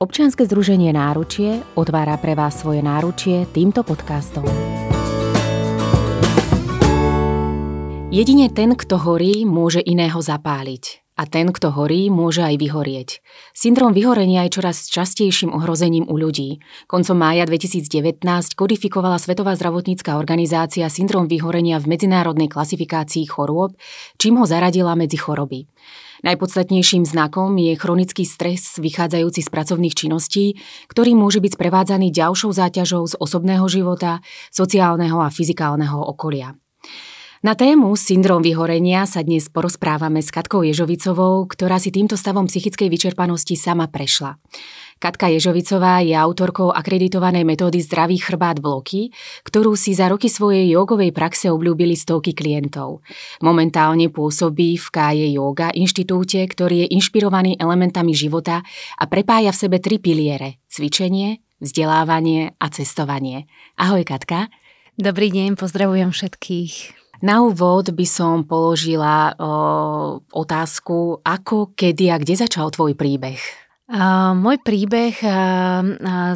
[0.00, 4.48] Občianske združenie Náručie otvára pre vás svoje náručie týmto podcastom.
[8.08, 11.04] Jedine ten, kto horí, môže iného zapáliť.
[11.20, 13.20] A ten, kto horí, môže aj vyhorieť.
[13.52, 16.64] Syndrom vyhorenia je čoraz častejším ohrozením u ľudí.
[16.88, 18.24] Koncom mája 2019
[18.56, 23.76] kodifikovala Svetová zdravotnícká organizácia syndrom vyhorenia v medzinárodnej klasifikácii chorôb,
[24.16, 25.68] čím ho zaradila medzi choroby.
[26.20, 30.60] Najpodstatnejším znakom je chronický stres vychádzajúci z pracovných činností,
[30.92, 34.20] ktorý môže byť sprevádzaný ďalšou záťažou z osobného života,
[34.52, 36.52] sociálneho a fyzikálneho okolia.
[37.40, 42.92] Na tému syndrom vyhorenia sa dnes porozprávame s Katkou Ježovicovou, ktorá si týmto stavom psychickej
[42.92, 44.36] vyčerpanosti sama prešla.
[45.00, 49.08] Katka Ježovicová je autorkou akreditovanej metódy Zdravý chrbát bloky,
[49.48, 53.00] ktorú si za roky svojej jogovej praxe obľúbili stovky klientov.
[53.40, 58.60] Momentálne pôsobí v Káje Yoga inštitúte, ktorý je inšpirovaný elementami života
[59.00, 63.48] a prepája v sebe tri piliere– cvičenie, vzdelávanie a cestovanie.
[63.80, 64.52] Ahoj Katka.
[65.00, 67.00] Dobrý deň, pozdravujem všetkých.
[67.24, 69.48] Na úvod by som položila o,
[70.28, 73.69] otázku, ako, kedy a kde začal tvoj príbeh?
[73.90, 75.18] Môj príbeh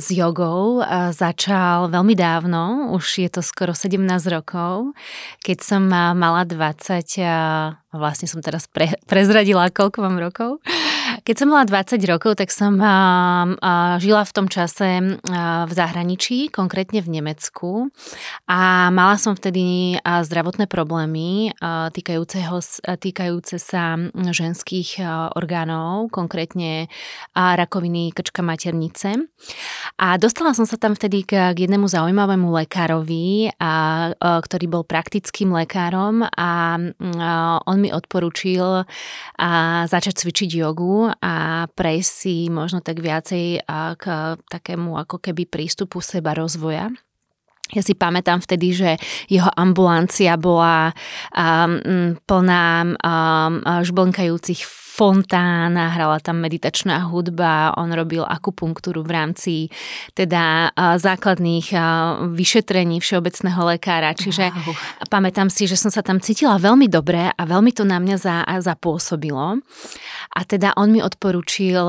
[0.02, 0.82] s jogou
[1.14, 4.90] začal veľmi dávno, už je to skoro 17 rokov,
[5.38, 10.58] keď som mala 20, uh, vlastne som teraz pre, prezradila, koľko mám rokov.
[11.24, 12.92] Keď som mala 20 rokov, tak som a,
[13.56, 17.88] a, žila v tom čase a, v zahraničí, konkrétne v Nemecku
[18.44, 26.12] a mala som vtedy a, zdravotné problémy a, týkajúceho, a, týkajúce sa ženských a, orgánov,
[26.12, 26.92] konkrétne
[27.32, 29.16] a, rakoviny krčka maternice.
[29.96, 34.84] A dostala som sa tam vtedy k, k jednému zaujímavému lekárovi, a, a, ktorý bol
[34.84, 36.52] praktickým lekárom a, a
[37.64, 39.48] on mi odporúčil a,
[39.88, 43.66] začať cvičiť jogu a prejsť si možno tak viacej
[43.98, 44.04] k
[44.50, 46.90] takému ako keby prístupu seba rozvoja.
[47.72, 48.90] Ja si pamätám vtedy, že
[49.26, 50.92] jeho ambulancia bola
[51.32, 59.54] um, plná um, žblnkajúcich fontán, hrala tam meditačná hudba, on robil akupunktúru v rámci
[60.14, 61.74] teda základných
[62.30, 65.10] vyšetrení všeobecného lekára, čiže wow.
[65.10, 68.46] pamätám si, že som sa tam cítila veľmi dobre a veľmi to na mňa za,
[68.62, 69.58] zapôsobilo.
[70.30, 71.82] A teda on mi odporúčil,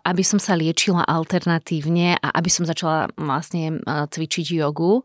[0.00, 5.04] aby som sa liečila alternatívne a aby som začala vlastne cvičiť jogu.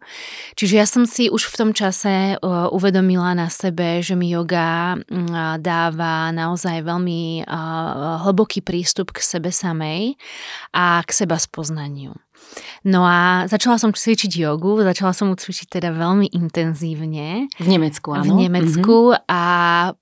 [0.56, 2.40] Čiže ja som si už v tom čase
[2.72, 4.96] uvedomila na sebe, že mi joga
[5.60, 7.50] dáva naozaj veľmi veľmi
[8.22, 10.14] hlboký prístup k sebe samej
[10.78, 12.14] a k seba spoznaniu.
[12.84, 17.48] No a začala som cvičiť jogu, začala som ju cvičiť teda veľmi intenzívne.
[17.56, 18.36] V Nemecku, áno.
[18.36, 19.32] V Nemecku mm-hmm.
[19.32, 19.44] a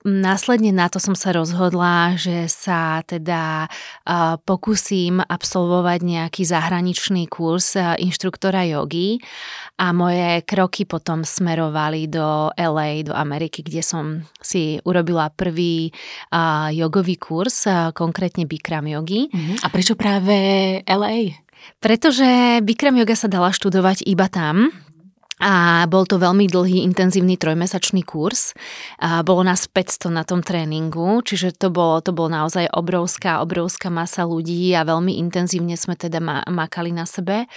[0.02, 7.78] následne na to som sa rozhodla, že sa teda uh, pokúsim absolvovať nejaký zahraničný kurz
[7.78, 9.22] uh, inštruktora jogy
[9.78, 15.94] a moje kroky potom smerovali do LA, do Ameriky, kde som si urobila prvý
[16.34, 19.30] uh, jogový kurz, uh, konkrétne Bikram jogy.
[19.30, 19.58] Mm-hmm.
[19.62, 20.34] A prečo práve
[20.90, 21.46] LA?
[21.80, 24.70] Pretože Bikram yoga sa dala študovať iba tam,
[25.42, 28.54] a bol to veľmi dlhý, intenzívny trojmesačný kurz.
[29.02, 33.90] A bolo nás 500 na tom tréningu, čiže to bolo, to bolo naozaj obrovská, obrovská
[33.90, 37.50] masa ľudí a veľmi intenzívne sme teda makali na sebe.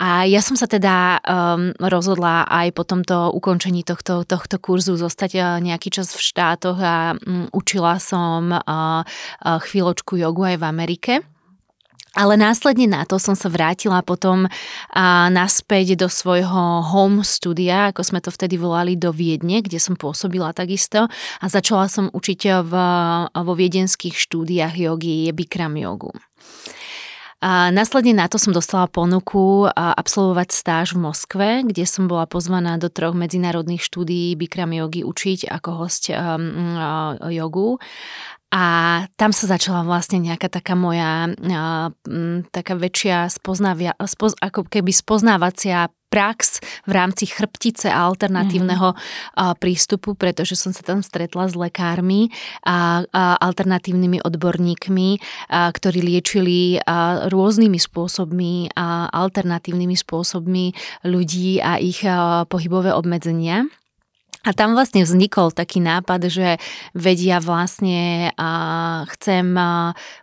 [0.00, 5.30] A ja som sa teda um, rozhodla aj po tomto ukončení tohto, tohto kurzu zostať
[5.36, 10.64] uh, nejaký čas v štátoch a um, učila som uh, uh, chvíľočku jogu aj v
[10.64, 11.12] Amerike.
[12.18, 14.50] Ale následne na to som sa vrátila potom a,
[15.30, 20.50] naspäť do svojho home studia, ako sme to vtedy volali, do Viedne, kde som pôsobila
[20.50, 21.06] takisto
[21.38, 22.74] a začala som učiť v,
[23.30, 26.10] vo viedenských štúdiách jogy Bikram jogu.
[27.40, 32.76] A následne na to som dostala ponuku absolvovať stáž v Moskve, kde som bola pozvaná
[32.76, 37.80] do troch medzinárodných štúdií Bikram jogy učiť ako host um, uh, jogu.
[38.50, 38.64] A
[39.14, 41.30] tam sa začala vlastne nejaká taká moja
[42.50, 46.58] taká väčšia spoznávia, spoz, ako keby spoznávacia prax
[46.90, 49.54] v rámci chrbtice alternatívneho mm-hmm.
[49.62, 52.34] prístupu, pretože som sa tam stretla s lekármi
[52.66, 60.74] a, a alternatívnymi odborníkmi, a, ktorí liečili a, rôznymi spôsobmi a alternatívnymi spôsobmi
[61.06, 63.70] ľudí a ich a, pohybové obmedzenia.
[64.40, 66.56] A tam vlastne vznikol taký nápad, že
[66.96, 68.50] vedia vlastne a
[69.12, 69.52] chcem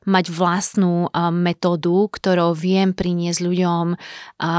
[0.10, 4.50] mať vlastnú metódu, ktorou viem priniesť ľuďom a,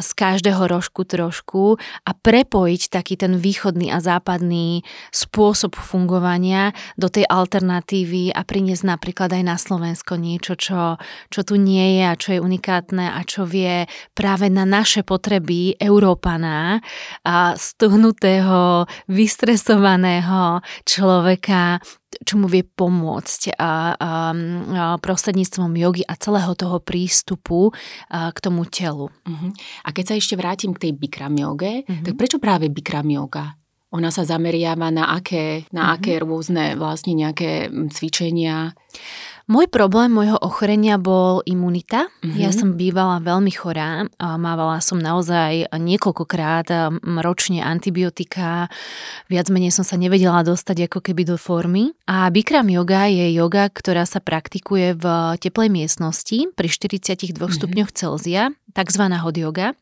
[0.00, 1.76] z každého rožku trošku
[2.08, 4.80] a prepojiť taký ten východný a západný
[5.12, 10.96] spôsob fungovania do tej alternatívy a priniesť napríklad aj na Slovensko niečo, čo,
[11.28, 13.84] čo tu nie je a čo je unikátne a čo vie
[14.16, 16.80] práve na naše potreby Európana
[17.28, 18.77] a stuhnutého
[19.08, 21.80] vystresovaného človeka,
[22.22, 24.10] čo mu vie pomôcť a, a, a
[25.00, 27.72] prostredníctvom jogy a celého toho prístupu
[28.12, 29.08] a, k tomu telu.
[29.08, 29.50] Uh-huh.
[29.86, 32.04] A keď sa ešte vrátim k tej Bikram joge, uh-huh.
[32.04, 33.56] tak prečo práve Bikram yoga?
[33.88, 35.96] Ona sa zameriava na aké, na uh-huh.
[35.96, 38.76] aké rôzne vlastne nejaké cvičenia?
[39.48, 42.12] Môj problém môjho ochorenia bol imunita.
[42.20, 42.36] Mm-hmm.
[42.36, 44.04] Ja som bývala veľmi chorá.
[44.20, 46.68] Mávala som naozaj niekoľkokrát
[47.24, 48.68] ročne antibiotika.
[49.32, 51.96] Viac menej som sa nevedela dostať ako keby do formy.
[52.04, 55.04] A Bikram yoga je yoga, ktorá sa praktikuje v
[55.40, 57.48] teplej miestnosti pri 42 mm-hmm.
[57.48, 59.02] stupňoch Celzia tzv.
[59.16, 59.72] hot yoga.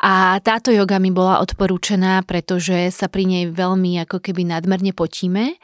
[0.00, 5.58] A táto yoga mi bola odporúčená, pretože sa pri nej veľmi ako keby nadmerne potíme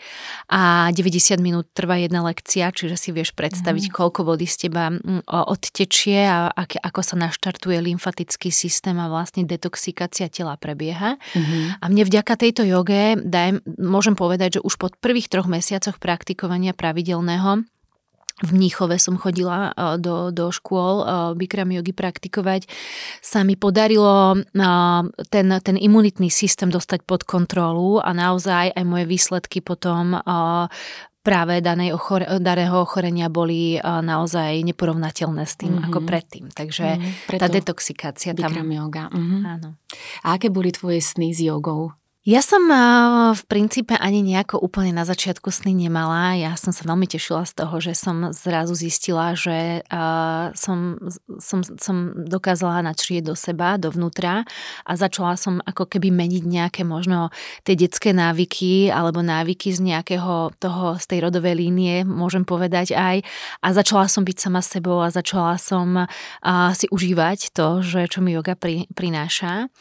[0.50, 3.92] a 90 minút trvá jedna lekcia, čiže si vieš predstaviť, mm.
[3.92, 10.32] koľko vody z teba mm, odtečie a ako sa naštartuje lymfatický systém a vlastne detoxikácia
[10.32, 11.20] tela prebieha.
[11.36, 11.62] Mm-hmm.
[11.80, 16.72] A mne vďaka tejto joge, daj, môžem povedať, že už po prvých troch mesiacoch praktikovania
[16.72, 17.68] pravidelného
[18.40, 21.04] v Mníchove som chodila do, do škôl
[21.36, 22.64] Bikram jogi praktikovať,
[23.20, 24.40] sa mi podarilo
[25.28, 30.16] ten, ten imunitný systém dostať pod kontrolu a naozaj aj moje výsledky potom
[31.20, 35.86] práve danej ochore, daného ochorenia boli naozaj neporovnateľné s tým mm-hmm.
[35.92, 36.44] ako predtým.
[36.48, 37.38] Takže mm-hmm.
[37.38, 38.56] tá detoxikácia tam...
[38.56, 39.12] Yoga.
[39.12, 39.40] Mm-hmm.
[39.44, 39.76] Áno.
[40.24, 41.92] A aké boli tvoje sny s jogou?
[42.20, 42.68] Ja som
[43.32, 46.36] v princípe ani nejako úplne na začiatku sny nemala.
[46.36, 49.80] Ja som sa veľmi tešila z toho, že som zrazu zistila, že
[50.52, 51.00] som,
[51.40, 54.44] som, som dokázala načrieť do seba, dovnútra
[54.84, 57.32] a začala som ako keby meniť nejaké možno
[57.64, 63.24] tie detské návyky alebo návyky z nejakého toho, z tej rodovej línie, môžem povedať aj.
[63.64, 66.04] A začala som byť sama sebou a začala som
[66.76, 69.72] si užívať to, že čo mi yoga pri, prináša.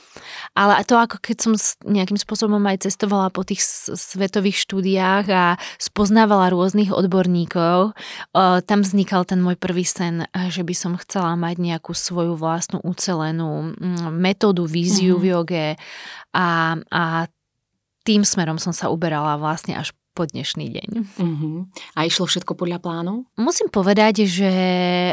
[0.56, 1.54] Ale to ako keď som
[1.84, 3.66] nejakým spôsobom aj cestovala po tých
[3.98, 7.98] svetových štúdiách a spoznávala rôznych odborníkov.
[8.70, 13.74] Tam vznikal ten môj prvý sen, že by som chcela mať nejakú svoju vlastnú ucelenú
[13.74, 15.22] mm, metódu, víziu mm.
[15.22, 15.68] v joge
[16.38, 17.26] a, a
[18.06, 20.90] tým smerom som sa uberala vlastne až po dnešný deň.
[21.16, 21.64] Uh-huh.
[21.96, 23.24] A išlo všetko podľa plánu?
[23.40, 24.52] Musím povedať, že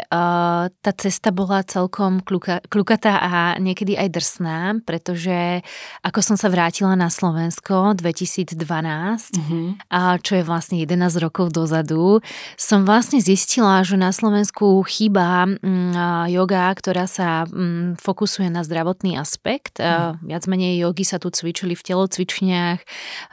[0.02, 3.30] uh, tá cesta bola celkom kluka, klukatá a
[3.62, 5.62] niekedy aj drsná, pretože
[6.02, 9.78] ako som sa vrátila na Slovensko 2012, uh-huh.
[9.94, 12.18] a čo je vlastne 11 rokov dozadu,
[12.58, 15.94] som vlastne zistila, že na Slovensku chýba um,
[16.26, 19.78] yoga, ktorá sa um, fokusuje na zdravotný aspekt.
[19.78, 20.18] Uh-huh.
[20.18, 22.82] Uh, viac menej jogy sa tu cvičili v telocvičniach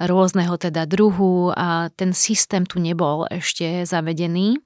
[0.05, 1.62] rôzneho teda druhu a
[1.99, 4.59] ten systém tu nebol ešte zavedený.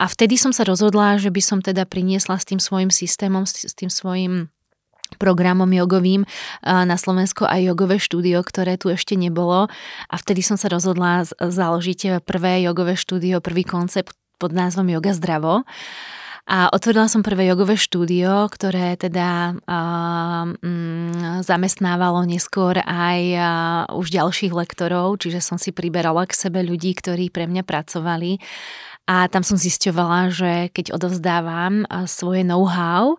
[0.00, 3.74] A vtedy som sa rozhodla, že by som teda priniesla s tým svojim systémom, s
[3.76, 4.48] tým svojim
[5.18, 6.22] programom jogovým
[6.62, 9.66] na Slovensko aj jogové štúdio, ktoré tu ešte nebolo.
[10.06, 15.66] A vtedy som sa rozhodla založiť prvé jogové štúdio, prvý koncept pod názvom Yoga zdravo.
[16.50, 20.58] A otvorila som prvé jogové štúdio, ktoré teda um,
[21.46, 23.46] zamestnávalo neskôr aj uh,
[23.94, 28.42] už ďalších lektorov, čiže som si priberala k sebe ľudí, ktorí pre mňa pracovali.
[29.10, 33.18] A tam som zisťovala, že keď odovzdávam svoje know-how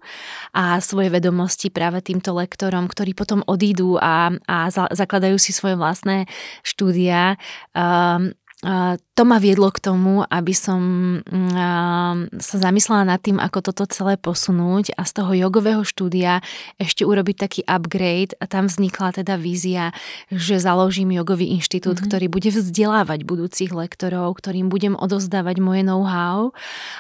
[0.56, 6.32] a svoje vedomosti práve týmto lektorom, ktorí potom odídu a, a zakladajú si svoje vlastné
[6.64, 7.36] štúdia,
[7.76, 10.82] um, to ma viedlo k tomu, aby som
[11.26, 16.46] mm, sa zamyslela nad tým, ako toto celé posunúť a z toho jogového štúdia
[16.78, 19.98] ešte urobiť taký upgrade a tam vznikla teda vízia,
[20.30, 22.10] že založím jogový inštitút, mm-hmm.
[22.14, 26.54] ktorý bude vzdelávať budúcich lektorov, ktorým budem odozdávať moje know-how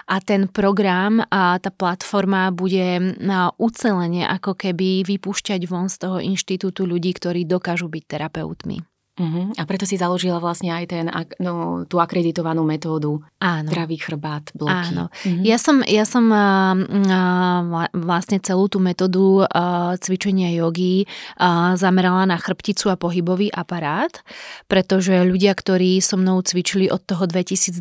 [0.09, 3.13] a ten program a tá platforma bude
[3.61, 8.90] ucelenie ako keby vypúšťať von z toho inštitútu ľudí, ktorí dokážu byť terapeutmi.
[9.21, 9.53] Uh-huh.
[9.53, 11.05] A preto si založila vlastne aj ten,
[11.37, 13.69] no, tú akreditovanú metódu Áno.
[13.69, 14.97] zdravý chrbát, bloky.
[14.97, 15.13] Áno.
[15.13, 15.45] Uh-huh.
[15.45, 21.05] Ja som, ja som uh, uh, vlastne celú tú metódu uh, cvičenia jogy
[21.37, 24.25] uh, zamerala na chrbticu a pohybový aparát,
[24.65, 27.77] pretože ľudia, ktorí so mnou cvičili od toho 2012.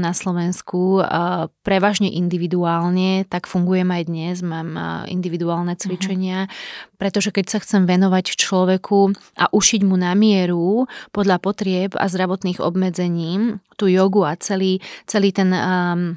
[0.00, 6.91] na Slovensku uh, prevažne individuálne, tak fungujem aj dnes, mám individuálne cvičenia, uh-huh.
[7.02, 12.62] Pretože keď sa chcem venovať človeku a ušiť mu na mieru, podľa potrieb a zdravotných
[12.62, 14.78] obmedzení tú jogu a celý,
[15.10, 16.14] celý ten um,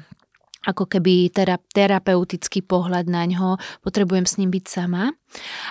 [0.66, 1.30] ako keby
[1.70, 3.56] terapeutický pohľad na ňo,
[3.86, 5.14] potrebujem s ním byť sama.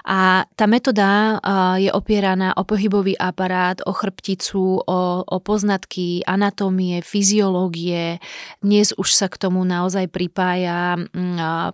[0.06, 1.42] A tá metóda
[1.82, 8.22] je opieraná o pohybový aparát, o chrbticu, o, o poznatky anatómie, fyziológie.
[8.62, 11.02] Dnes už sa k tomu naozaj pripája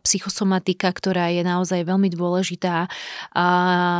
[0.07, 2.87] psychosomatika, ktorá je naozaj veľmi dôležitá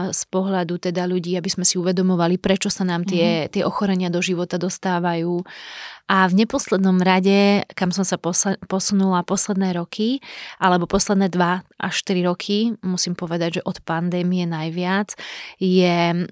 [0.10, 3.52] z pohľadu teda ľudí, aby sme si uvedomovali, prečo sa nám tie, mm-hmm.
[3.52, 5.44] tie ochorenia do života dostávajú.
[6.10, 8.18] A v neposlednom rade, kam som sa
[8.66, 10.20] posunula posledné roky,
[10.60, 15.16] alebo posledné 2 až 4 roky, musím povedať, že od pandémie najviac,
[15.58, 16.28] je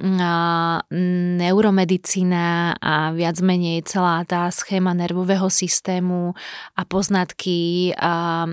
[1.39, 6.37] neuromedicína a viac menej celá tá schéma nervového systému
[6.77, 8.51] a poznatky a, a,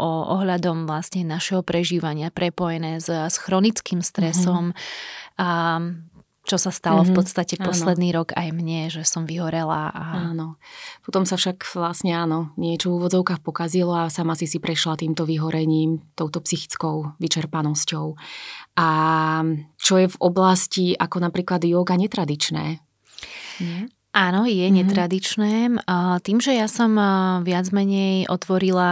[0.00, 4.72] o, ohľadom vlastne našeho prežívania prepojené s, s chronickým stresom.
[4.72, 5.32] Mm-hmm.
[5.34, 5.48] A
[6.44, 7.08] čo sa stalo mm-hmm.
[7.08, 7.18] v mhm.
[7.18, 8.16] podstate posledný áno.
[8.20, 9.88] rok aj mne, že som vyhorela.
[9.90, 10.28] A...
[10.30, 10.60] Áno.
[11.00, 15.24] Potom sa však vlastne áno, niečo v úvodzovkách pokazilo a sama si si prešla týmto
[15.24, 18.06] vyhorením, touto psychickou vyčerpanosťou.
[18.76, 18.88] A
[19.80, 22.84] čo je v oblasti ako napríklad yoga netradičné?
[23.64, 23.88] Nie?
[24.14, 24.78] Áno, je mm-hmm.
[24.78, 25.52] netradičné.
[26.22, 26.94] Tým, že ja som
[27.42, 28.90] viac menej otvorila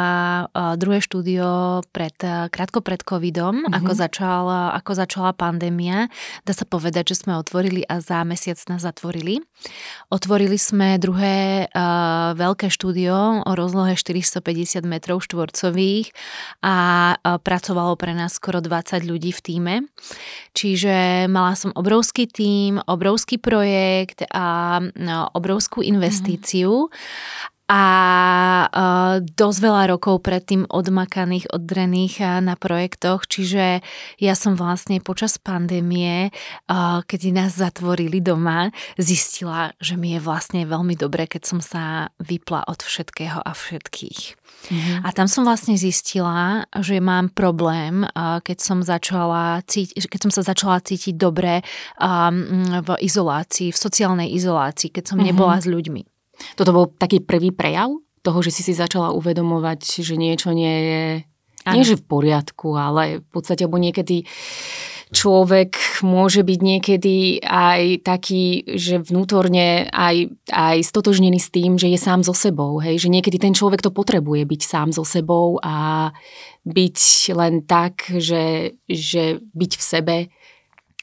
[0.75, 2.19] druhé štúdio pred,
[2.51, 3.79] krátko pred covidom, mm-hmm.
[3.79, 4.51] ako, začal,
[4.83, 6.11] ako začala pandémia,
[6.43, 9.39] dá sa povedať, že sme otvorili a za mesiac nás zatvorili.
[10.11, 16.11] Otvorili sme druhé uh, veľké štúdio o rozlohe 450 metrov štvorcových
[16.67, 19.75] a pracovalo pre nás skoro 20 ľudí v týme.
[20.59, 24.83] Čiže mala som obrovský tím, obrovský projekt a
[25.37, 26.89] obrovskú investíciu
[27.73, 27.83] a
[28.69, 33.81] uh, dosť veľa rokov predtým odmakaných, oddrených na projektoch, čiže
[34.21, 38.69] ja som vlastne počas pandémie, uh, keď nás zatvorili doma,
[39.01, 44.21] zistila, že mi je vlastne veľmi dobre, keď som sa vypla od všetkého a všetkých.
[44.69, 45.09] Mm-hmm.
[45.09, 48.05] A tam som vlastne zistila, že mám problém,
[48.45, 51.65] keď som, začala cíti, keď som sa začala cítiť dobre
[52.83, 55.33] v izolácii, v sociálnej izolácii, keď som mm-hmm.
[55.33, 56.12] nebola s ľuďmi.
[56.59, 61.05] Toto bol taký prvý prejav toho, že si si začala uvedomovať, že niečo nie je,
[61.67, 61.75] ano.
[61.75, 64.23] nie že v poriadku, ale v podstate, alebo niekedy
[65.13, 72.01] človek môže byť niekedy aj taký, že vnútorne aj, aj stotožnený s tým, že je
[72.01, 72.81] sám so sebou.
[72.81, 73.05] Hej?
[73.05, 76.09] Že niekedy ten človek to potrebuje byť sám so sebou a
[76.65, 76.99] byť
[77.37, 80.17] len tak, že, že byť v sebe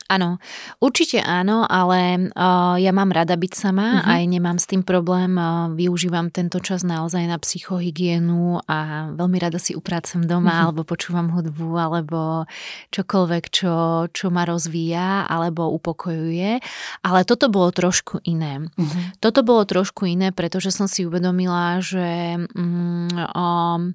[0.09, 0.41] Áno,
[0.81, 4.09] určite áno, ale uh, ja mám rada byť sama, uh-huh.
[4.09, 9.61] aj nemám s tým problém, uh, využívam tento čas naozaj na psychohygienu a veľmi rada
[9.61, 10.63] si uprácam doma, uh-huh.
[10.73, 12.49] alebo počúvam hudbu, alebo
[12.89, 13.73] čokoľvek, čo,
[14.09, 16.57] čo ma rozvíja, alebo upokojuje.
[17.05, 18.65] Ale toto bolo trošku iné.
[18.65, 19.13] Uh-huh.
[19.21, 23.93] Toto bolo trošku iné, pretože som si uvedomila, že um, um,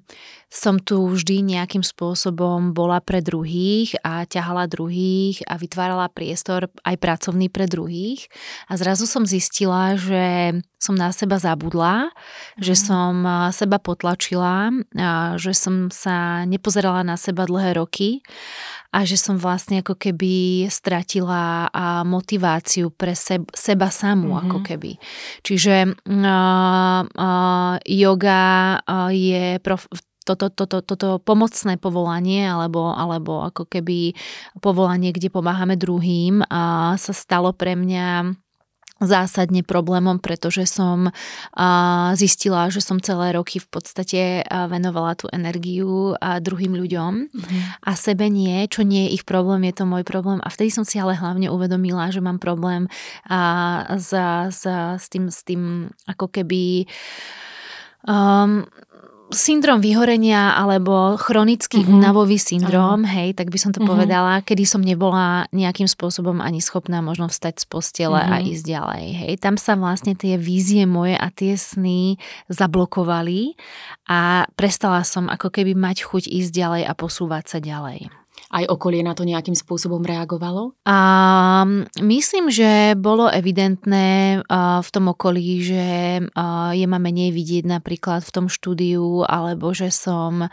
[0.55, 6.95] som tu vždy nejakým spôsobom bola pre druhých a ťahala druhých a vytvárala priestor aj
[6.95, 8.31] pracovný pre druhých.
[8.71, 12.15] A zrazu som zistila, že som na seba zabudla,
[12.55, 12.79] že mhm.
[12.79, 13.13] som
[13.51, 14.71] seba potlačila,
[15.35, 18.23] že som sa nepozerala na seba dlhé roky
[18.95, 21.67] a že som vlastne ako keby stratila
[22.07, 24.45] motiváciu pre seb, seba samú mm-hmm.
[24.47, 24.91] ako keby.
[25.43, 28.79] Čiže uh, uh, yoga
[29.11, 29.83] je prof,
[30.25, 34.17] toto, toto, toto pomocné povolanie alebo, alebo ako keby
[34.57, 38.35] povolanie, kde pomáhame druhým a sa stalo pre mňa
[38.95, 41.11] zásadne problémom, pretože som
[42.15, 47.61] zistila, že som celé roky v podstate venovala tú energiu druhým ľuďom mm-hmm.
[47.83, 50.87] a sebe nie, čo nie je ich problém, je to môj problém a vtedy som
[50.87, 52.87] si ale hlavne uvedomila, že mám problém
[53.91, 56.87] s, s, s, tým, s tým ako keby
[58.07, 58.63] um,
[59.33, 61.95] syndrom vyhorenia alebo chronický mm-hmm.
[61.97, 63.15] únavový syndrom, uh-huh.
[63.15, 63.91] hej, tak by som to mm-hmm.
[63.91, 68.35] povedala, kedy som nebola nejakým spôsobom ani schopná možno vstať z postele mm-hmm.
[68.35, 68.45] a mhm.
[68.51, 69.05] ísť ďalej.
[69.25, 69.33] Hej.
[69.41, 73.57] Tam sa vlastne tie vízie moje a tie sny zablokovali
[74.09, 78.24] a prestala som ako keby mať chuť ísť ďalej a posúvať sa ďalej.
[78.53, 80.77] Aj okolie na to nejakým spôsobom reagovalo?
[80.85, 80.97] A
[81.99, 84.39] myslím, že bolo evidentné
[84.81, 85.85] v tom okolí, že
[86.77, 90.47] je ma menej vidieť napríklad v tom štúdiu, alebo že som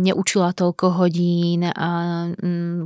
[0.00, 1.66] neučila toľko hodín,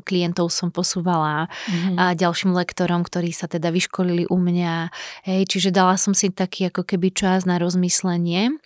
[0.03, 2.17] klientov som posúvala mm-hmm.
[2.17, 4.89] ďalším lektorom, ktorí sa teda vyškolili u mňa.
[5.29, 8.57] Hej, čiže dala som si taký ako keby čas na rozmyslenie.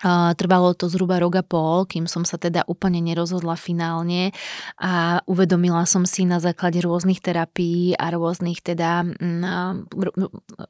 [0.00, 4.32] Trvalo to zhruba rok a pol, kým som sa teda úplne nerozhodla finálne
[4.80, 9.92] a uvedomila som si na základe rôznych terapií a rôznych teda mm,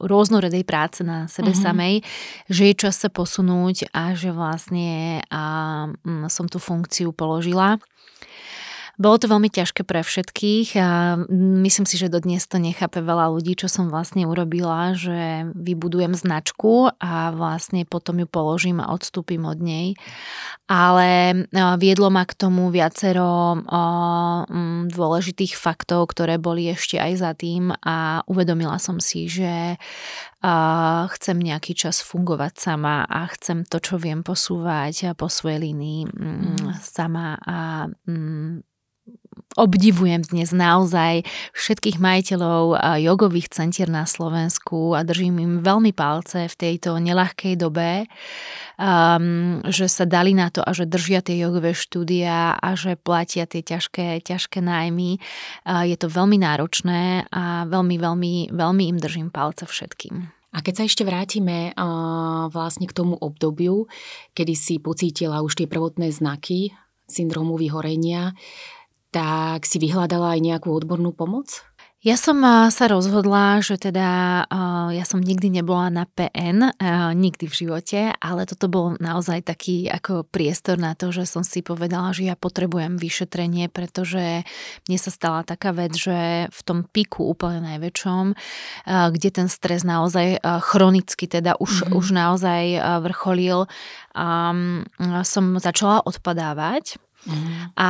[0.03, 1.63] rôznorodej práce na sebe mm-hmm.
[1.63, 1.95] samej,
[2.51, 5.43] že je čas sa posunúť a že vlastne a,
[5.87, 7.79] mm, som tú funkciu položila.
[8.99, 11.15] Bolo to veľmi ťažké pre všetkých a
[11.63, 16.91] myslím si, že dodnes to nechápe veľa ľudí, čo som vlastne urobila, že vybudujem značku
[16.99, 19.97] a vlastne potom ju položím a odstúpim od nej.
[20.69, 21.33] Ale
[21.81, 23.59] viedlo ma k tomu viacero
[24.87, 29.81] dôležitých faktov, ktoré boli ešte aj za tým a uvedomila som si, že
[31.13, 36.81] chcem nejaký čas fungovať sama a chcem to, čo viem posúvať po svojej línii mm.
[36.81, 37.85] sama a
[39.59, 46.55] obdivujem dnes naozaj všetkých majiteľov jogových centier na Slovensku a držím im veľmi palce v
[46.55, 48.07] tejto nelahkej dobe,
[48.79, 53.43] um, že sa dali na to a že držia tie jogové štúdia a že platia
[53.43, 55.19] tie ťažké, ťažké nájmy.
[55.67, 60.31] Uh, je to veľmi náročné a veľmi, veľmi, veľmi im držím palce všetkým.
[60.51, 63.87] A keď sa ešte vrátime uh, vlastne k tomu obdobiu,
[64.35, 66.75] kedy si pocítila už tie prvotné znaky
[67.07, 68.31] syndromu vyhorenia,
[69.11, 71.61] tak si vyhľadala aj nejakú odbornú pomoc?
[72.01, 72.41] Ja som
[72.73, 74.09] sa rozhodla, že teda
[74.89, 76.73] ja som nikdy nebola na PN,
[77.13, 81.61] nikdy v živote, ale toto bol naozaj taký ako priestor na to, že som si
[81.61, 84.41] povedala, že ja potrebujem vyšetrenie, pretože
[84.89, 88.33] mne sa stala taká vec, že v tom piku úplne najväčšom,
[88.89, 91.97] kde ten stres naozaj chronicky teda už, mm-hmm.
[92.01, 92.63] už naozaj
[93.05, 93.69] vrcholil,
[95.21, 97.69] som začala odpadávať Mm.
[97.77, 97.89] A,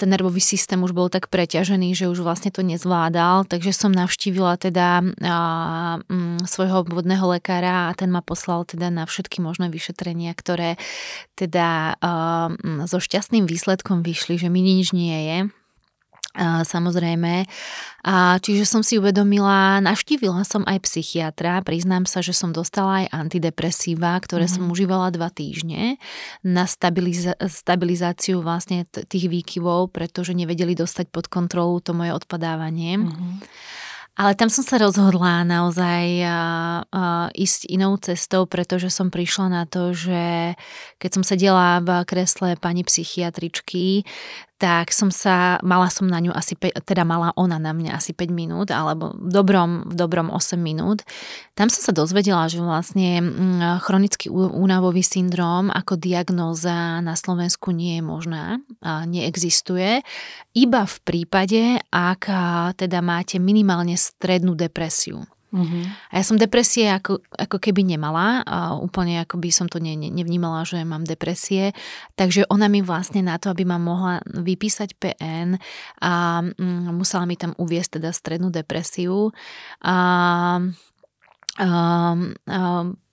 [0.00, 4.56] ten nervový systém už bol tak preťažený, že už vlastne to nezvládal, takže som navštívila
[4.56, 5.36] teda a,
[6.08, 10.80] m, svojho obvodného lekára a ten ma poslal teda na všetky možné vyšetrenia, ktoré
[11.36, 12.10] teda a,
[12.56, 15.59] m, so šťastným výsledkom vyšli, že mi nič nie je
[16.38, 17.44] samozrejme.
[18.00, 23.06] A čiže som si uvedomila, navštívila som aj psychiatra, priznám sa, že som dostala aj
[23.12, 24.56] antidepresíva, ktoré mm-hmm.
[24.56, 24.72] som mhm.
[24.72, 26.00] užívala dva týždne
[26.46, 33.02] na stabiliza- stabilizáciu vlastne t- tých výkyvov, pretože nevedeli dostať pod kontrolu to moje odpadávanie.
[33.02, 33.32] Mm-hmm.
[34.18, 39.62] Ale tam som sa rozhodla naozaj uh, uh, ísť inou cestou, pretože som prišla na
[39.64, 40.54] to, že
[40.98, 44.02] keď som sedela v kresle pani psychiatričky,
[44.60, 48.12] tak som sa, mala som na ňu asi, 5, teda mala ona na mňa asi
[48.12, 51.00] 5 minút, alebo v dobrom, v dobrom 8 minút.
[51.56, 57.98] Tam som sa dozvedela, že vlastne mm, chronický únavový syndrom ako diagnóza na Slovensku nie
[57.98, 60.04] je možná, neexistuje,
[60.52, 62.28] iba v prípade, ak
[62.76, 65.28] teda máte minimálne strednú depresiu.
[65.50, 65.82] Uh-huh.
[66.14, 69.98] A ja som depresie ako, ako keby nemala, a úplne ako by som to ne,
[69.98, 71.74] ne, nevnímala, že mám depresie,
[72.14, 75.58] takže ona mi vlastne na to, aby ma mohla vypísať PN
[75.98, 79.34] a mm, musela mi tam uviesť teda strednú depresiu
[79.82, 79.98] a,
[81.58, 81.68] a,
[82.46, 82.60] a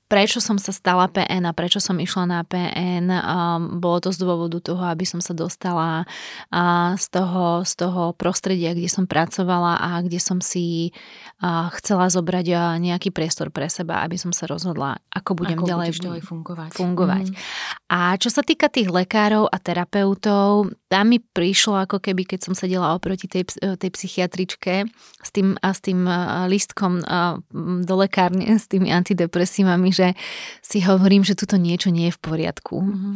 [0.08, 3.12] prečo som sa stala PN a prečo som išla na PN.
[3.12, 6.08] Um, bolo to z dôvodu toho, aby som sa dostala
[6.52, 10.96] uh, z, toho, z toho prostredia, kde som pracovala a kde som si
[11.44, 15.68] uh, chcela zobrať uh, nejaký priestor pre seba, aby som sa rozhodla, ako budem ako
[15.68, 16.70] ďalej, ďalej fungovať.
[16.72, 17.26] fungovať.
[17.28, 17.36] Mm.
[17.92, 22.54] A čo sa týka tých lekárov a terapeutov, tam mi prišlo ako keby, keď som
[22.56, 24.88] sedela oproti tej, tej psychiatričke
[25.20, 26.08] s tým, a s tým
[26.48, 27.04] listkom
[27.84, 30.14] do lekárne, s tými antidepresívami, že
[30.62, 32.78] si hovorím, že tuto niečo nie je v poriadku.
[32.86, 33.16] Mm-hmm.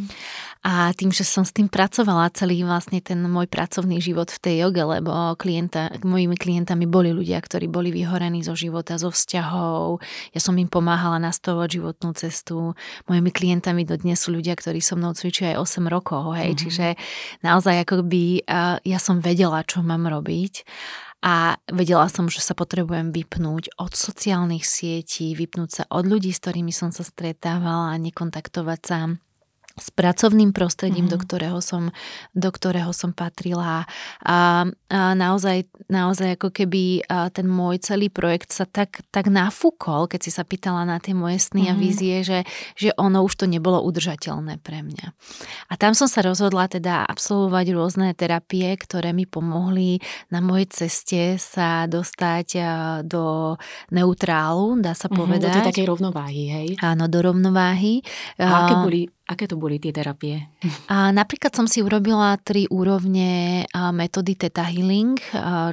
[0.62, 4.54] A tým, že som s tým pracovala celý vlastne ten môj pracovný život v tej
[4.62, 9.98] joge, lebo klienta, mojimi klientami boli ľudia, ktorí boli vyhorení zo života, zo vzťahov.
[10.30, 12.78] Ja som im pomáhala nastavovať životnú cestu.
[13.10, 16.38] Mojimi klientami dodnes sú ľudia, ktorí so mnou cvičia aj 8 rokov.
[16.38, 16.54] Hej.
[16.54, 16.62] Mm-hmm.
[16.62, 16.86] Čiže
[17.42, 18.46] naozaj akoby
[18.86, 20.62] ja som vedela, čo mám robiť
[21.22, 26.42] a vedela som, že sa potrebujem vypnúť od sociálnych sietí, vypnúť sa od ľudí, s
[26.42, 28.98] ktorými som sa stretávala nekontaktovať sa
[29.72, 31.16] s pracovným prostredím, mm-hmm.
[31.16, 31.88] do, ktorého som,
[32.36, 33.88] do ktorého som patrila.
[34.20, 40.20] A, a naozaj, naozaj ako keby ten môj celý projekt sa tak, tak nafúkol, keď
[40.20, 41.78] si sa pýtala na tie moje sny mm-hmm.
[41.78, 42.44] a vízie, že,
[42.76, 45.06] že ono už to nebolo udržateľné pre mňa.
[45.68, 51.40] A tam som sa rozhodla teda absolvovať rôzne terapie, ktoré mi pomohli na mojej ceste
[51.40, 52.48] sa dostať
[53.08, 53.56] do
[53.88, 55.48] neutrálu, dá sa povedať.
[55.48, 56.68] Mm-hmm, do tej takej rovnováhy, hej?
[56.84, 58.04] Áno, do rovnováhy.
[58.36, 60.50] A aké boli Aké to boli tie terapie?
[60.92, 65.14] A napríklad som si urobila tri úrovne metódy Theta Healing,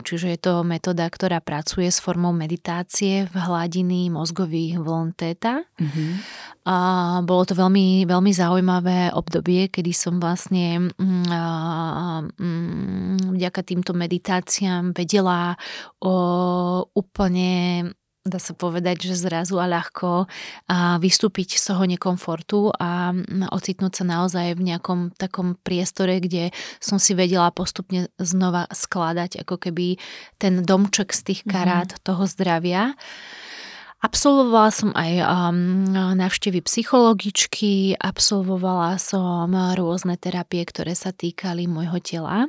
[0.05, 5.65] čiže je to metóda, ktorá pracuje s formou meditácie v hladiny mozgových vln Theta.
[5.65, 6.11] Uh-huh.
[6.69, 6.75] A
[7.25, 11.33] bolo to veľmi, veľmi zaujímavé obdobie, kedy som vlastne mm,
[12.37, 15.57] mm, vďaka týmto meditáciám vedela
[15.97, 16.13] o
[16.93, 17.81] úplne
[18.29, 20.29] dá sa povedať, že zrazu a ľahko
[20.69, 23.11] a vystúpiť z toho nekomfortu a
[23.49, 29.55] ocitnúť sa naozaj v nejakom takom priestore, kde som si vedela postupne znova skladať ako
[29.57, 29.97] keby
[30.37, 31.49] ten domček z tých mhm.
[31.49, 32.05] karát mm-hmm.
[32.05, 32.81] toho zdravia.
[33.99, 42.47] Absolvovala som aj um, návštevy psychologičky, absolvovala som rôzne terapie, ktoré sa týkali môjho tela.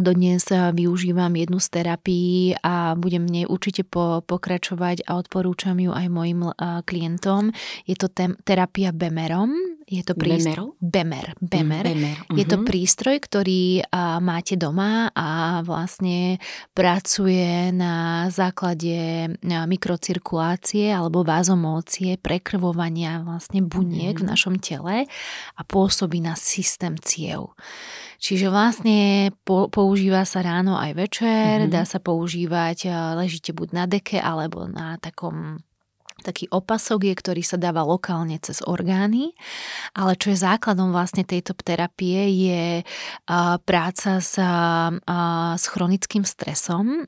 [0.00, 5.88] Dodnes využívam jednu z terapií a budem v nej určite po, pokračovať a odporúčam ju
[5.88, 6.52] aj mojim
[6.84, 7.56] klientom.
[7.88, 9.78] Je to tem, terapia Bemerom.
[9.88, 10.76] Je to prístroj...
[10.84, 11.32] Bemer.
[11.40, 11.88] Bemer.
[11.88, 12.16] Bemer.
[12.20, 12.36] Uh-huh.
[12.36, 12.64] Je to mhm.
[12.68, 16.36] prístroj, ktorý a, máte doma a vlastne
[16.76, 24.28] pracuje na základe mikrocirkulácie alebo vázomócie, prekrvovania vlastne buniek uh-huh.
[24.28, 25.08] v našom tele
[25.56, 27.56] a pôsobí na systém ciev.
[28.18, 31.72] Čiže vlastne po, používa sa ráno aj večer, mm-hmm.
[31.72, 35.62] dá sa používať, ležíte buď na deke alebo na takom
[36.22, 39.32] taký opasok je, ktorý sa dáva lokálne cez orgány,
[39.94, 42.64] ale čo je základom vlastne tejto terapie je
[43.64, 44.34] práca s,
[45.54, 47.06] s chronickým stresom,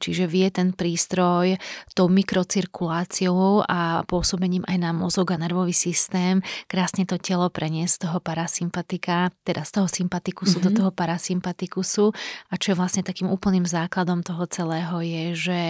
[0.00, 1.56] čiže vie ten prístroj
[1.96, 8.00] tou mikrocirkuláciou a pôsobením aj na mozog a nervový systém krásne to telo preniesť z
[8.06, 10.66] toho parasympatika, teda z toho sympatikusu mm-hmm.
[10.66, 10.78] do mhm.
[10.78, 12.04] toho parasympatikusu
[12.50, 15.62] a čo je vlastne takým úplným základom toho celého je, že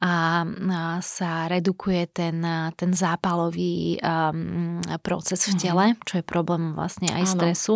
[0.00, 2.38] a, a sa redukuje ten,
[2.78, 5.60] ten zápalový um, proces v mhm.
[5.60, 7.34] tele, čo je problém vlastne aj Áno.
[7.34, 7.74] stresu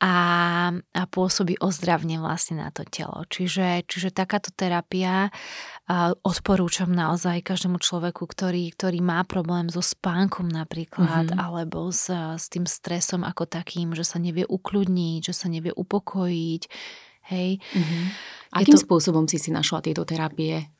[0.00, 0.14] a,
[0.72, 3.28] a pôsobí ozdravne vlastne na to telo.
[3.28, 10.48] Čiže, čiže takáto terapia uh, odporúčam naozaj každému človeku, ktorý, ktorý má problém so spánkom
[10.48, 11.44] napríklad, mm-hmm.
[11.44, 16.62] alebo s, s tým stresom ako takým, že sa nevie ukľudniť, že sa nevie upokojiť.
[17.28, 17.60] Hej.
[17.60, 18.04] Mm-hmm.
[18.56, 18.82] Akým to...
[18.88, 20.72] spôsobom si si našla tieto terapie?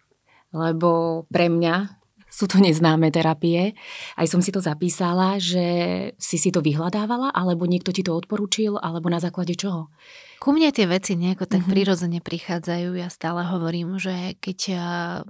[0.49, 1.98] Lebo pre mňa
[2.29, 3.73] sú to neznáme terapie.
[4.15, 5.65] Aj som si to zapísala, že
[6.21, 9.89] si si to vyhľadávala, alebo niekto ti to odporúčil, alebo na základe čoho?
[10.39, 11.75] Ku mne tie veci nejako tak mm-hmm.
[11.75, 12.95] prirodzene prichádzajú.
[12.95, 14.61] Ja stále hovorím, že keď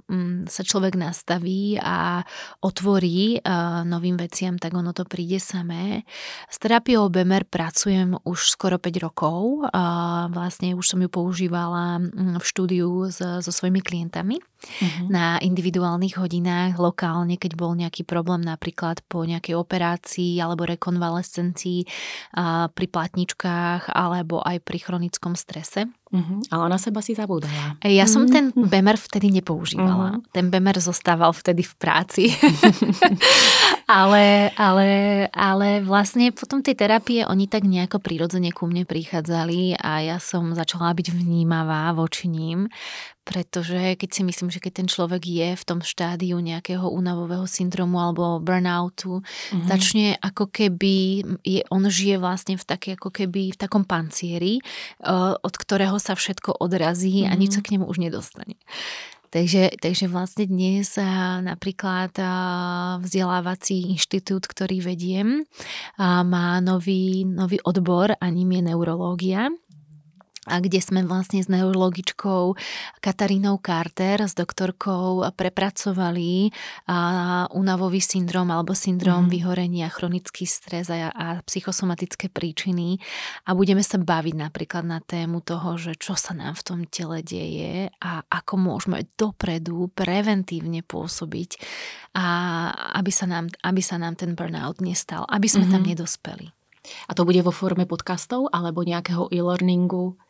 [0.05, 2.29] mm, sa človek nastaví a
[2.61, 3.41] otvorí
[3.89, 6.05] novým veciam, tak ono to príde samé.
[6.53, 9.65] S terapiou Bemer pracujem už skoro 5 rokov.
[10.29, 15.07] Vlastne už som ju používala mm, v štúdiu so svojimi klientami mm-hmm.
[15.09, 21.81] na individuálnych hodinách lokálne, keď bol nejaký problém napríklad po nejakej operácii alebo rekonvalescencii
[22.77, 25.87] pri platničkách alebo aj pri chronickom strese.
[26.11, 26.43] Uh-huh.
[26.51, 27.79] Ale na seba si zabúdala.
[27.87, 28.35] Ja som uh-huh.
[28.35, 30.19] ten bemer vtedy nepoužívala.
[30.19, 30.27] Uh-huh.
[30.35, 32.25] Ten bemer zostával vtedy v práci.
[33.89, 34.89] ale, ale,
[35.33, 40.53] ale vlastne potom tej terapie oni tak nejako prirodzene ku mne prichádzali a ja som
[40.53, 42.69] začala byť vnímavá voči ním,
[43.25, 47.97] pretože keď si myslím, že keď ten človek je v tom štádiu nejakého únavového syndromu
[47.97, 49.69] alebo burnoutu, mm-hmm.
[49.69, 54.61] začne ako keby, je, on žije vlastne v také, ako keby v takom pancieri,
[55.05, 57.33] uh, od ktorého sa všetko odrazí mm-hmm.
[57.33, 57.67] a nič sa mhm.
[57.69, 58.57] k nemu už nedostane.
[59.29, 60.97] Takže, takže vlastne dnes
[61.45, 62.17] napríklad
[63.05, 65.45] vzdelávací inštitút, ktorý vediem,
[66.01, 69.53] má nový, nový odbor a ním je neurológia
[70.49, 72.57] a kde sme vlastne s neurologičkou
[73.05, 76.51] Katarínou Carter, s doktorkou prepracovali
[77.53, 79.33] únavový syndrom alebo syndrom mm.
[79.33, 82.99] vyhorenia, chronický stres a, a psychosomatické príčiny
[83.45, 87.21] a budeme sa baviť napríklad na tému toho, že čo sa nám v tom tele
[87.21, 91.61] deje a ako môžeme dopredu preventívne pôsobiť
[92.17, 92.27] a
[92.99, 95.75] aby sa nám, aby sa nám ten burnout nestal, aby sme mm-hmm.
[95.75, 95.91] tam mhm.
[95.93, 96.47] nedospeli.
[97.09, 100.17] A to bude vo forme podcastov alebo nejakého e-learningu?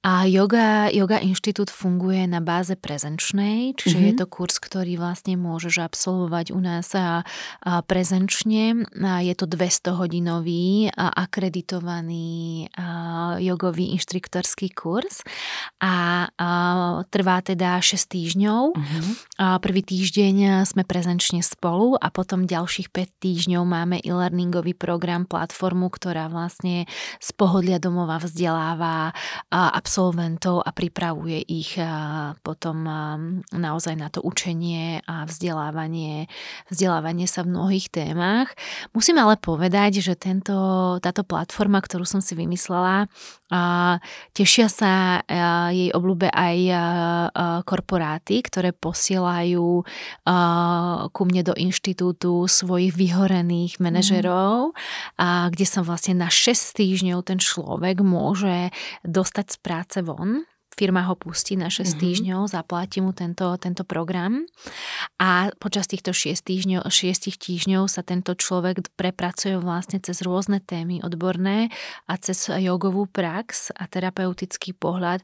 [0.00, 4.16] A yoga, yoga inštitút funguje na báze prezenčnej, čiže mm-hmm.
[4.16, 7.20] je to kurz, ktorý vlastne môžeš absolvovať u nás a,
[7.60, 8.88] a prezenčne.
[8.96, 15.20] A je to 200-hodinový a akreditovaný a, jogový inštruktorský kurz
[15.84, 16.50] a, a
[17.12, 18.62] trvá teda 6 týždňov.
[18.72, 19.12] Mm-hmm.
[19.36, 25.92] A prvý týždeň sme prezenčne spolu a potom ďalších 5 týždňov máme e-learningový program, platformu,
[25.92, 26.88] ktorá vlastne
[27.20, 29.12] z pohodlia domova vzdeláva
[29.52, 29.60] a
[29.90, 31.74] absolventov a pripravuje ich
[32.46, 32.86] potom
[33.50, 36.30] naozaj na to učenie a vzdelávanie,
[36.70, 38.54] vzdelávanie sa v mnohých témach.
[38.94, 40.54] Musím ale povedať, že tento,
[41.02, 43.10] táto platforma, ktorú som si vymyslela,
[44.30, 45.26] tešia sa
[45.74, 46.58] jej obľúbe aj
[47.66, 49.82] korporáty, ktoré posielajú
[51.10, 55.50] ku mne do inštitútu svojich vyhorených manažerov, mm.
[55.50, 58.70] kde sa vlastne na 6 týždňov ten človek môže
[59.02, 60.44] dostať z práce von
[60.80, 62.00] firma ho pustí na 6 mm-hmm.
[62.00, 64.46] týždňov, zaplatí mu tento, tento program
[65.20, 71.04] a počas týchto 6 týždňov, 6 týždňov sa tento človek prepracuje vlastne cez rôzne témy
[71.04, 71.68] odborné
[72.08, 75.20] a cez jogovú prax a terapeutický pohľad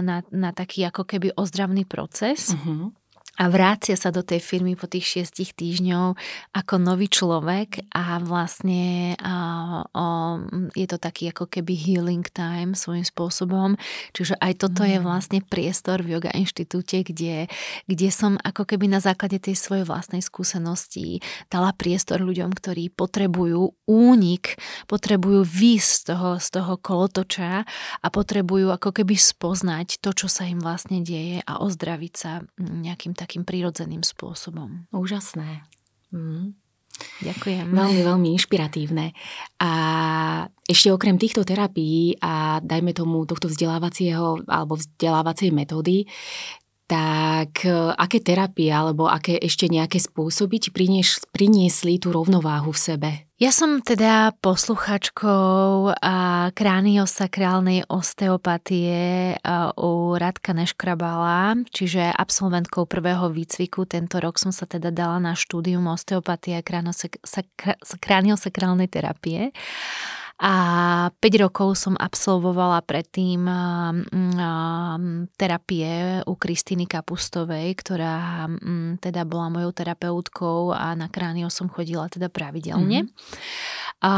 [0.00, 2.56] na, na taký ako keby ozdravný proces.
[2.56, 2.99] Mm-hmm
[3.40, 6.12] a vrácia sa do tej firmy po tých šiestich týždňov
[6.52, 9.36] ako nový človek a vlastne a,
[9.88, 10.04] a,
[10.76, 13.80] je to taký ako keby healing time svojím spôsobom.
[14.12, 14.88] Čiže aj toto mm.
[14.92, 17.48] je vlastne priestor v Yoga inštitúte, kde,
[17.88, 23.72] kde som ako keby na základe tej svojej vlastnej skúsenosti dala priestor ľuďom, ktorí potrebujú
[23.88, 27.64] únik, potrebujú výsť z toho, z toho kolotoča
[28.04, 33.16] a potrebujú ako keby spoznať to, čo sa im vlastne deje a ozdraviť sa nejakým
[33.16, 34.90] takým takým prírodzeným spôsobom.
[34.90, 35.62] Úžasné.
[36.10, 36.58] Mm.
[37.22, 37.70] Ďakujem.
[37.70, 39.14] Veľmi, veľmi inšpiratívne.
[39.62, 39.72] A
[40.66, 46.10] ešte okrem týchto terapií a dajme tomu tohto vzdelávacieho alebo vzdelávacej metódy,
[46.90, 53.10] tak e, aké terapie alebo aké ešte nejaké spôsoby ti priniesli tú rovnováhu v sebe?
[53.40, 55.96] Ja som teda posluchačkou
[56.52, 59.32] kraniosakrálnej osteopatie
[59.80, 63.88] u Radka Neškrabala, čiže absolventkou prvého výcviku.
[63.88, 66.66] Tento rok som sa teda dala na štúdium osteopatie a
[67.96, 69.56] kraniosakrálnej terapie.
[70.40, 73.44] A 5 rokov som absolvovala predtým
[75.36, 78.48] terapie u Kristýny Kapustovej, ktorá
[79.04, 83.04] teda bola mojou terapeutkou a na kránio som chodila teda pravidelne.
[83.04, 83.98] Mm-hmm.
[84.00, 84.12] A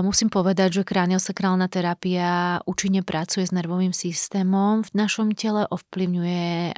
[0.00, 6.72] musím povedať, že kraniosakrálna terapia účinne pracuje s nervovým systémom v našom tele, ovplyvňuje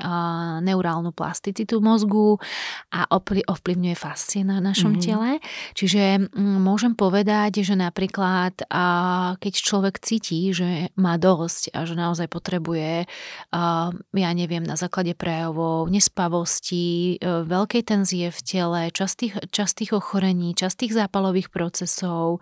[0.67, 2.43] neurálnu plasticitu mozgu
[2.91, 5.07] a ovplyvňuje fascie na našom mm-hmm.
[5.07, 5.39] tele.
[5.79, 8.59] Čiže môžem povedať, že napríklad
[9.39, 13.09] keď človek cíti, že má dosť a že naozaj potrebuje,
[14.13, 20.95] ja neviem, na základe prejavov, nespavosti, e, veľkej tenzie v tele, častých, častých ochorení, častých
[20.95, 22.41] zápalových procesov,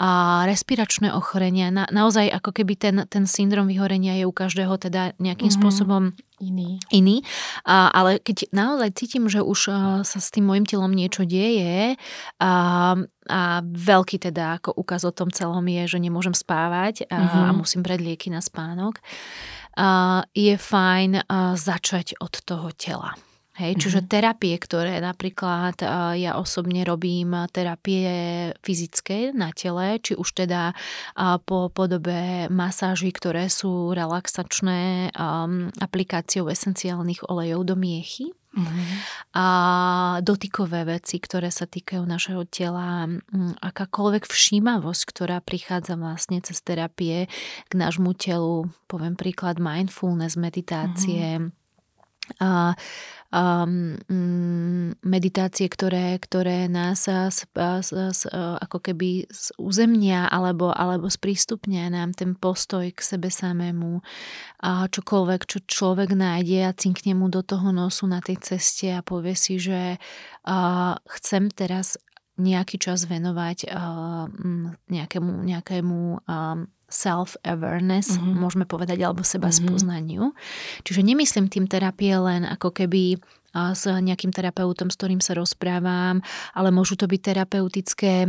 [0.00, 1.68] a respiračné ochorenia.
[1.68, 5.60] Na, naozaj ako keby ten, ten syndrom vyhorenia je u každého teda nejakým mm-hmm.
[5.60, 6.80] spôsobom iný.
[6.90, 7.22] iný.
[7.68, 9.60] A, ale keď naozaj cítim, že už
[10.02, 11.94] sa s tým môjim telom niečo deje
[12.40, 12.52] a,
[13.28, 17.46] a veľký teda ako ukaz o tom celom je, že nemôžem spávať a, mm-hmm.
[17.46, 18.98] a musím brať lieky na spánok,
[19.76, 23.14] a, je fajn a, začať od toho tela.
[23.60, 24.14] Hej, čiže mm-hmm.
[24.16, 25.76] terapie, ktoré napríklad
[26.16, 28.08] ja osobne robím terapie
[28.64, 30.72] fyzické na tele, či už teda
[31.44, 38.32] po podobe masáží, ktoré sú relaxačné um, aplikáciou esenciálnych olejov do miechy.
[38.50, 38.86] Mm-hmm.
[39.38, 39.46] A
[40.26, 43.06] dotykové veci, ktoré sa týkajú našeho tela,
[43.62, 47.30] akákoľvek všímavosť, ktorá prichádza vlastne cez terapie
[47.68, 51.59] k nášmu telu, poviem príklad mindfulness, meditácie, mm-hmm.
[52.38, 52.78] A
[53.30, 53.94] um,
[55.06, 58.20] meditácie, ktoré, ktoré nás s, s, s,
[58.60, 64.02] ako keby uzemnia alebo, alebo sprístupnia nám ten postoj k sebe samému.
[64.66, 69.00] A čokoľvek, čo človek nájde a cinkne mu do toho nosu na tej ceste a
[69.00, 71.96] povie si, že uh, chcem teraz
[72.40, 74.24] nejaký čas venovať uh,
[74.88, 78.34] nejakému, nejakému um, self-awareness, mm-hmm.
[78.36, 79.62] môžeme povedať, alebo seba mm-hmm.
[79.62, 80.34] spoznaniu.
[80.82, 86.22] Čiže nemyslím tým terapie len ako keby a s nejakým terapeutom, s ktorým sa rozprávam,
[86.54, 88.22] ale môžu to byť terapeutické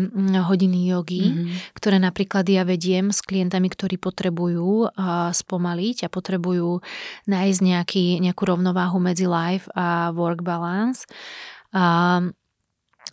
[0.50, 1.78] hodiny jogy, mm-hmm.
[1.78, 4.90] ktoré napríklad ja vediem s klientami, ktorí potrebujú
[5.30, 6.82] spomaliť a potrebujú
[7.30, 11.06] nájsť nejaký, nejakú rovnováhu medzi life a work balance.
[11.70, 12.26] A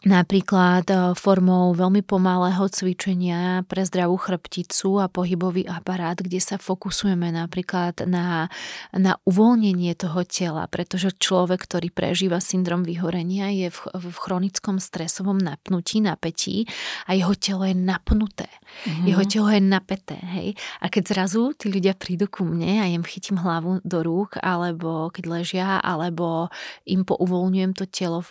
[0.06, 7.34] napríklad e, formou veľmi pomalého cvičenia pre zdravú chrbticu a pohybový aparát, kde sa fokusujeme
[7.34, 8.46] napríklad na,
[8.94, 15.40] na uvoľnenie toho tela, pretože človek, ktorý prežíva syndrom vyhorenia, je v, v chronickom stresovom
[15.40, 16.70] napnutí, napätí
[17.10, 18.46] a jeho telo je napnuté.
[18.46, 19.06] Mm-hmm.
[19.10, 20.18] Jeho telo je napäté.
[20.38, 20.48] Hej?
[20.78, 25.10] A keď zrazu tí ľudia prídu ku mne a im chytím hlavu do rúk, alebo
[25.10, 26.52] keď ležia, alebo
[26.86, 28.22] im pouvoľňujem to telo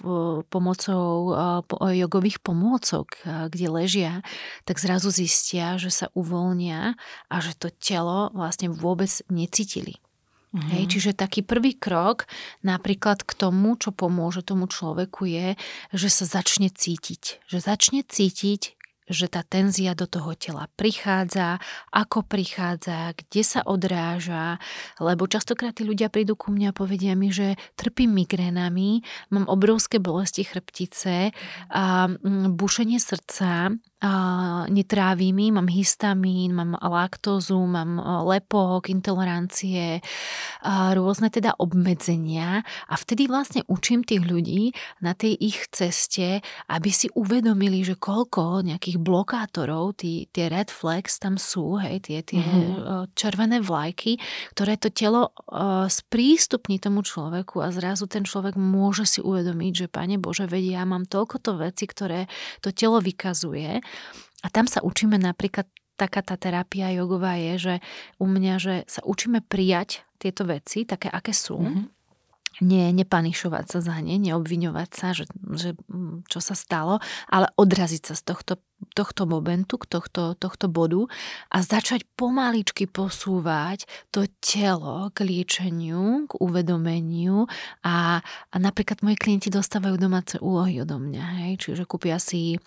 [0.48, 4.14] pomocou e, jogových pomôcok, kde ležia,
[4.68, 6.94] tak zrazu zistia, že sa uvoľnia
[7.32, 9.98] a že to telo vlastne vôbec necítili.
[10.56, 10.72] Mm-hmm.
[10.72, 12.24] Hej, čiže taký prvý krok
[12.64, 15.60] napríklad k tomu, čo pomôže tomu človeku je,
[15.92, 17.44] že sa začne cítiť.
[17.52, 18.77] Že začne cítiť,
[19.08, 21.58] že tá tenzia do toho tela prichádza,
[21.96, 24.60] ako prichádza, kde sa odráža,
[25.00, 29.98] lebo častokrát tí ľudia prídu ku mne a povedia mi, že trpím migrénami, mám obrovské
[30.04, 31.32] bolesti chrbtice
[31.72, 37.98] a mm, bušenie srdca mi, mám histamín, mám laktózu, mám
[38.30, 40.02] lepok, intolerancie,
[40.94, 44.70] rôzne teda obmedzenia a vtedy vlastne učím tých ľudí
[45.02, 51.18] na tej ich ceste, aby si uvedomili, že koľko nejakých blokátorov, tí, tie red flags
[51.18, 53.18] tam sú, hej, tie, tie mm-hmm.
[53.18, 54.22] červené vlajky,
[54.54, 55.34] ktoré to telo
[55.90, 60.84] sprístupní tomu človeku a zrazu ten človek môže si uvedomiť, že Pane Bože, vedia, ja
[60.86, 62.30] mám toľkoto veci, ktoré
[62.62, 63.82] to telo vykazuje
[64.44, 65.66] a tam sa učíme napríklad,
[65.98, 67.76] taká tá terapia jogová je, že
[68.22, 71.58] u mňa, že sa učíme prijať tieto veci, také aké sú.
[71.58, 71.98] Mm-hmm
[72.62, 76.98] nie, nepanišovať sa za ne, neobviňovať sa, že, že mm, čo sa stalo,
[77.30, 78.54] ale odraziť sa z tohto
[78.94, 81.10] tohto momentu, k tohto, tohto bodu
[81.50, 87.50] a začať pomaličky posúvať to telo k liečeniu, k uvedomeniu
[87.82, 92.62] a, a napríklad moji klienti dostávajú domáce úlohy odo mňa, hej, čiže kúpia si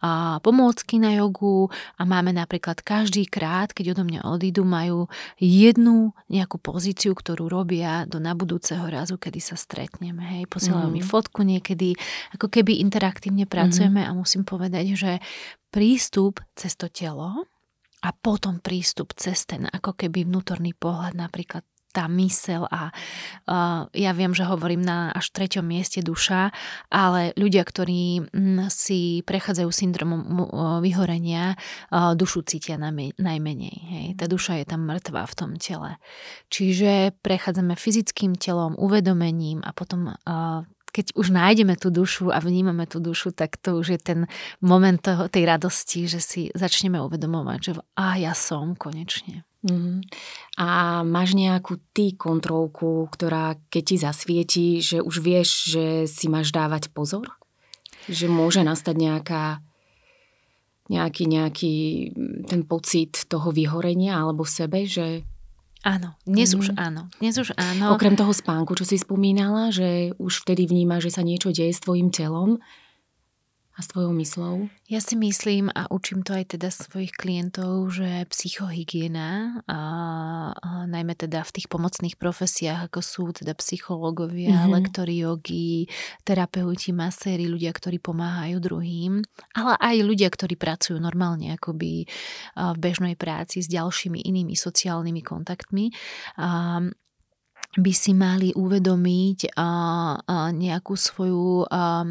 [0.00, 1.68] a, pomôcky na jogu
[2.00, 8.08] a máme napríklad každý krát, keď odo mňa odídu, majú jednu nejakú pozíciu, ktorú robia
[8.08, 10.96] do nabudúceho razu, kedy sa stretneme, hej, posielajú mm.
[10.96, 11.96] mi fotku niekedy,
[12.36, 14.08] ako keby interaktívne pracujeme mm.
[14.08, 15.12] a musím povedať, že
[15.70, 17.46] prístup cez to telo
[18.00, 22.94] a potom prístup cez ten ako keby vnútorný pohľad, napríklad tá mysel a
[23.50, 26.54] uh, ja viem, že hovorím na až treťom mieste duša,
[26.86, 30.44] ale ľudia, ktorí m, si prechádzajú syndromom uh,
[30.78, 31.58] vyhorenia,
[31.90, 33.76] uh, dušu cítia najme, najmenej.
[33.90, 34.06] Hej.
[34.22, 35.98] Tá duša je tam mŕtva v tom tele.
[36.46, 42.86] Čiže prechádzame fyzickým telom, uvedomením a potom uh, keď už nájdeme tú dušu a vnímame
[42.86, 44.20] tú dušu, tak to už je ten
[44.62, 49.46] moment toho, tej radosti, že si začneme uvedomovať, že a ja som konečne.
[49.60, 49.96] Mm-hmm.
[50.56, 56.48] A máš nejakú ty kontrolku, ktorá keď ti zasvieti, že už vieš, že si máš
[56.48, 57.28] dávať pozor?
[58.08, 59.44] Že môže nastať nejaká
[60.90, 61.74] nejaký, nejaký
[62.50, 65.22] ten pocit toho vyhorenia alebo v sebe, že
[65.80, 66.58] Áno, dnes mm.
[66.60, 67.08] už áno.
[67.24, 67.96] Dnes už áno.
[67.96, 71.80] Okrem toho spánku, čo si spomínala, že už vtedy vníma, že sa niečo deje s
[71.80, 72.60] tvojim telom,
[73.80, 74.68] a s tvojou myslou?
[74.92, 79.80] Ja si myslím a učím to aj teda svojich klientov, že psychohygiena, a,
[80.52, 84.74] a najmä teda v tých pomocných profesiách, ako sú teda psychológovia, mm-hmm.
[84.76, 85.88] lektori jogy,
[86.28, 89.24] terapeuti, maséri, ľudia, ktorí pomáhajú druhým,
[89.56, 92.04] ale aj ľudia, ktorí pracujú normálne akoby
[92.52, 95.88] v bežnej práci s ďalšími inými sociálnymi kontaktmi.
[96.36, 96.84] A,
[97.78, 99.70] by si mali uvedomiť a,
[100.18, 102.02] a nejakú svoju a,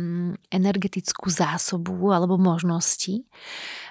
[0.53, 3.27] energetickú zásobu alebo možnosti.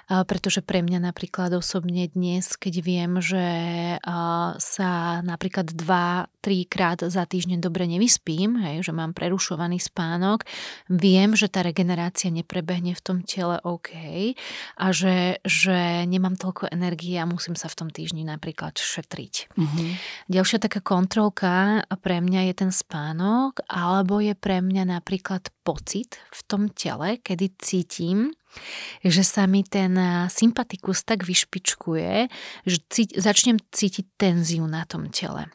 [0.09, 3.45] Pretože pre mňa napríklad osobne dnes, keď viem, že
[4.57, 10.45] sa napríklad 2-3 krát za týždeň dobre nevyspím, hej, že mám prerušovaný spánok,
[10.89, 13.91] viem, že tá regenerácia neprebehne v tom tele OK
[14.79, 19.53] a že, že nemám toľko energie a musím sa v tom týždni napríklad šetriť.
[19.53, 19.89] Mm-hmm.
[20.31, 26.41] Ďalšia taká kontrolka pre mňa je ten spánok, alebo je pre mňa napríklad pocit v
[26.49, 28.33] tom tele, kedy cítim,
[29.05, 29.93] že sa mi ten
[30.25, 32.13] sympatikus tak vyšpičkuje,
[32.65, 35.45] že cít, začnem cítiť tenziu na tom tele.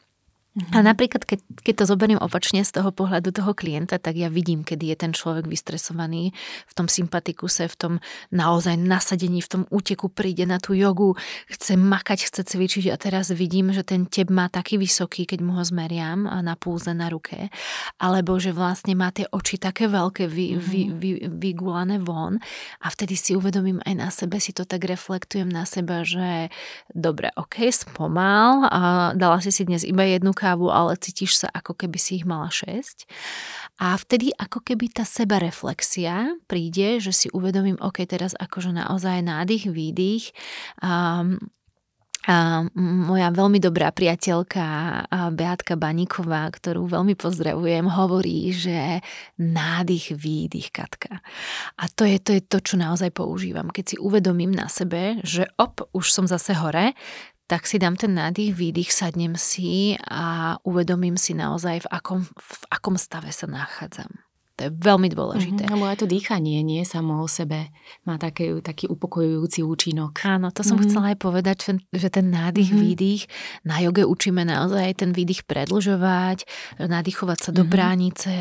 [0.54, 4.62] A napríklad, keď, keď to zoberiem opačne z toho pohľadu toho klienta, tak ja vidím,
[4.62, 6.30] kedy je ten človek vystresovaný
[6.70, 7.92] v tom sympatikuse, v tom
[8.30, 11.18] naozaj nasadení, v tom úteku príde na tú jogu,
[11.50, 15.58] chce makať, chce cvičiť a teraz vidím, že ten teb má taký vysoký, keď mu
[15.58, 17.50] ho zmeriam na púze na ruke,
[17.98, 20.70] alebo že vlastne má tie oči také veľké, vy, mm-hmm.
[20.70, 22.38] vy, vy, vygulané von
[22.78, 26.46] a vtedy si uvedomím aj na sebe, si to tak reflektujem na seba, že
[26.94, 28.80] dobre, ok, spomal a
[29.18, 32.52] dala si si dnes iba jednu kávu, ale cítiš sa ako keby si ich mala
[32.52, 33.09] 6.
[33.80, 39.72] A vtedy ako keby tá sebareflexia príde, že si uvedomím, ok, teraz akože naozaj nádych,
[39.72, 40.37] výdych,
[40.85, 41.40] um,
[42.24, 44.64] a moja veľmi dobrá priateľka
[45.37, 49.04] Beatka Baníková, ktorú veľmi pozdravujem, hovorí, že
[49.37, 51.20] nádych, výdych, Katka.
[51.76, 53.68] A to je, to je to, čo naozaj používam.
[53.68, 56.96] Keď si uvedomím na sebe, že op, už som zase hore,
[57.46, 62.64] tak si dám ten nádych, výdych, sadnem si a uvedomím si naozaj, v akom, v
[62.70, 64.09] akom stave sa nachádzam.
[64.54, 65.66] To je veľmi dôležité.
[65.66, 67.74] Mm-hmm, lebo aj to dýchanie nie samo o sebe
[68.06, 70.22] má taký, taký upokojujúci účinok.
[70.22, 70.94] Áno, to som mm-hmm.
[70.94, 71.56] chcela aj povedať,
[71.90, 72.84] že ten nádych, mm-hmm.
[72.86, 73.22] výdych,
[73.66, 76.46] na joge učíme naozaj ten výdych predlžovať,
[76.78, 77.74] nadýchovať sa do mm-hmm.
[77.74, 78.32] bránice.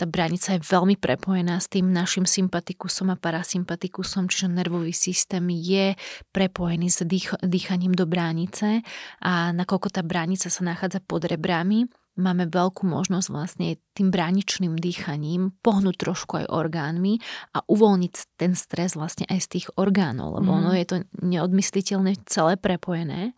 [0.00, 5.92] Tá bránica je veľmi prepojená s tým našim sympatikusom a parasympatikusom, čiže nervový systém je
[6.32, 8.80] prepojený s dých, dýchaním do bránice
[9.20, 11.84] a nakoľko tá bránica sa nachádza pod rebrami,
[12.18, 17.22] máme veľkú možnosť vlastne tým bráničným dýchaním pohnúť trošku aj orgánmi
[17.54, 20.58] a uvoľniť ten stres vlastne aj z tých orgánov, lebo mm.
[20.58, 23.32] ono je to neodmysliteľne celé prepojené.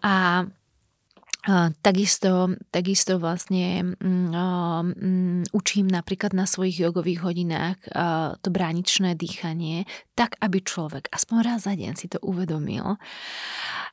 [0.00, 0.48] A
[1.40, 9.88] a takisto, takisto vlastne mm, učím napríklad na svojich jogových hodinách a, to bráničné dýchanie,
[10.12, 13.00] tak aby človek aspoň raz za deň si to uvedomil.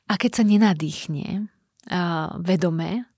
[0.08, 1.48] A keď sa nenadýchne
[1.88, 3.08] a, vedome,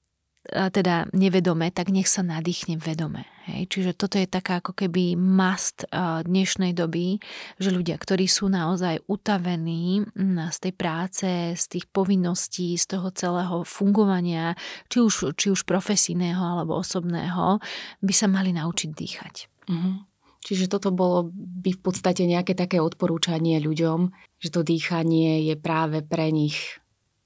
[0.48, 3.28] teda nevedome, tak nech sa nadýchne vedome.
[3.44, 3.68] Hej.
[3.76, 5.84] Čiže toto je taká ako keby must
[6.24, 7.20] dnešnej doby,
[7.60, 10.00] že ľudia, ktorí sú naozaj utavení
[10.48, 14.56] z tej práce, z tých povinností, z toho celého fungovania,
[14.88, 17.60] či už, či už profesijného alebo osobného,
[18.00, 19.34] by sa mali naučiť dýchať.
[19.68, 19.94] Mm-hmm.
[20.40, 24.08] Čiže toto bolo by v podstate nejaké také odporúčanie ľuďom,
[24.40, 26.80] že to dýchanie je práve pre nich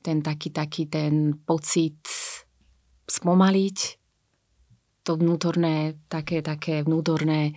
[0.04, 2.03] ten taký, taký ten pocit
[3.08, 3.78] spomaliť
[5.04, 7.52] to vnútorné, také, také vnútorné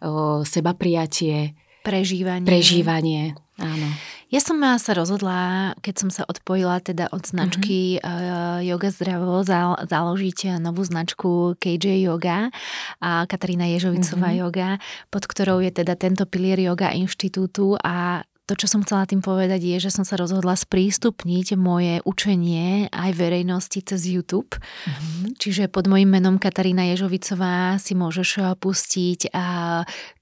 [0.00, 1.52] o, sebaprijatie.
[1.84, 2.48] Prežívanie.
[2.48, 3.22] Prežívanie,
[3.60, 3.88] áno.
[4.26, 8.58] Ja som sa rozhodla, keď som sa odpojila teda od značky uh-huh.
[8.58, 9.46] Yoga Zdravo,
[9.86, 12.50] založiť novú značku KJ Yoga
[12.98, 14.50] a Katarína Ježovicová uh-huh.
[14.50, 14.82] yoga,
[15.14, 19.58] pod ktorou je teda tento pilier Yoga inštitútu a to, čo som chcela tým povedať,
[19.58, 24.54] je, že som sa rozhodla sprístupniť moje učenie aj verejnosti cez YouTube.
[24.54, 25.34] Mm-hmm.
[25.34, 29.46] Čiže pod mojim menom Katarína Ježovicová si môžeš eh, pustiť a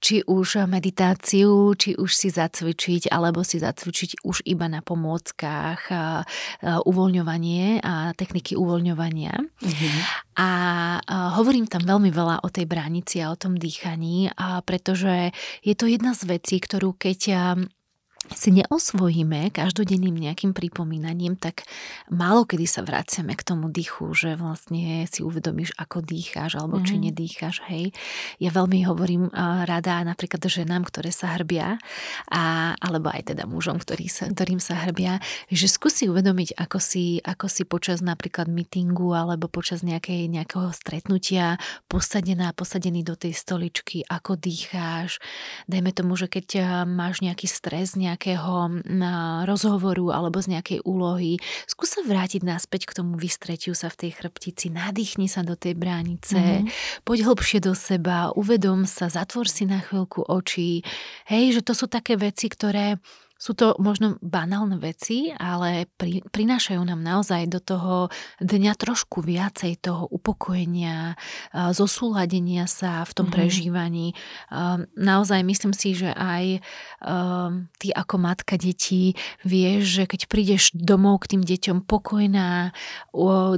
[0.01, 5.93] či už meditáciu, či už si zacvičiť, alebo si zacvičiť už iba na pomôckach a,
[5.93, 6.03] a
[6.81, 9.37] uvoľňovanie a techniky uvoľňovania.
[9.37, 9.93] Mm-hmm.
[10.41, 10.49] A,
[10.99, 15.29] a hovorím tam veľmi veľa o tej bránici a o tom dýchaní, a pretože
[15.61, 17.21] je to jedna z vecí, ktorú keď
[18.33, 21.65] si neosvojíme každodenným nejakým pripomínaním, tak
[22.09, 26.89] málo kedy sa vraciame k tomu dýchu, že vlastne si uvedomíš, ako dýcháš alebo mm-hmm.
[26.89, 27.03] či mhm.
[27.09, 27.85] nedýcháš, hej.
[28.41, 29.29] Ja veľmi hovorím
[29.65, 31.77] rada napríklad ženám, ktoré sa hrbia,
[32.31, 35.21] a, alebo aj teda mužom, ktorý sa, ktorým sa hrbia,
[35.51, 41.61] že skúsi uvedomiť, ako si, ako si počas napríklad meetingu alebo počas nejakej, nejakého stretnutia
[41.91, 45.19] posadená, posadený do tej stoličky, ako dýcháš.
[45.67, 46.47] Dajme tomu, že keď
[46.87, 48.79] máš nejaký stres, nejaký nejakého
[49.43, 51.35] rozhovoru alebo z nejakej úlohy.
[51.67, 55.75] Skús sa vrátiť naspäť k tomu vystretiu sa v tej chrbtici, nadýchni sa do tej
[55.75, 57.03] bránice, mm-hmm.
[57.03, 60.81] poď hlbšie do seba, uvedom sa, zatvor si na chvíľku oči.
[61.27, 62.97] Hej, že to sú také veci, ktoré
[63.35, 68.07] sú to možno banálne veci, ale pri, prinášajú nám naozaj do toho
[68.39, 71.19] dňa trošku viacej toho upokojenia,
[71.75, 73.35] zosúladenia sa v tom mm-hmm.
[73.35, 74.07] prežívaní.
[74.95, 76.63] Naozaj myslím si, že aj
[77.83, 82.71] ty ako matka detí vieš, že keď prídeš domov k tým deťom pokojná,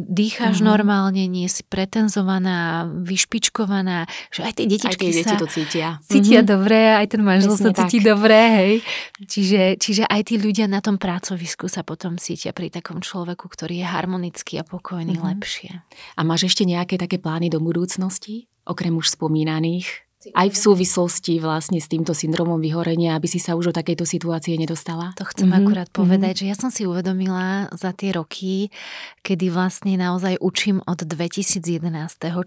[0.01, 0.71] dýcháš mm-hmm.
[0.73, 5.88] normálne, nie si pretenzovaná, vyšpičkovaná, že aj tie detičky aj tie deti to cítia.
[6.01, 6.49] Cítia mm-hmm.
[6.49, 8.73] dobre, aj ten manžel sa cíti dobre, hej.
[9.21, 13.84] Čiže čiže aj tí ľudia na tom pracovisku sa potom cítia pri takom človeku, ktorý
[13.84, 15.30] je harmonický a pokojný mm-hmm.
[15.36, 15.72] lepšie.
[16.15, 20.07] A máš ešte nejaké také plány do budúcnosti, okrem už spomínaných?
[20.34, 24.57] Aj v súvislosti vlastne s týmto syndromom vyhorenia, aby si sa už do takejto situácie
[24.59, 25.13] nedostala?
[25.15, 25.68] To chcem mm-hmm.
[25.68, 26.49] akurát povedať, mm-hmm.
[26.49, 28.74] že ja som si uvedomila za tie roky,
[29.22, 31.88] kedy vlastne naozaj učím od 2011,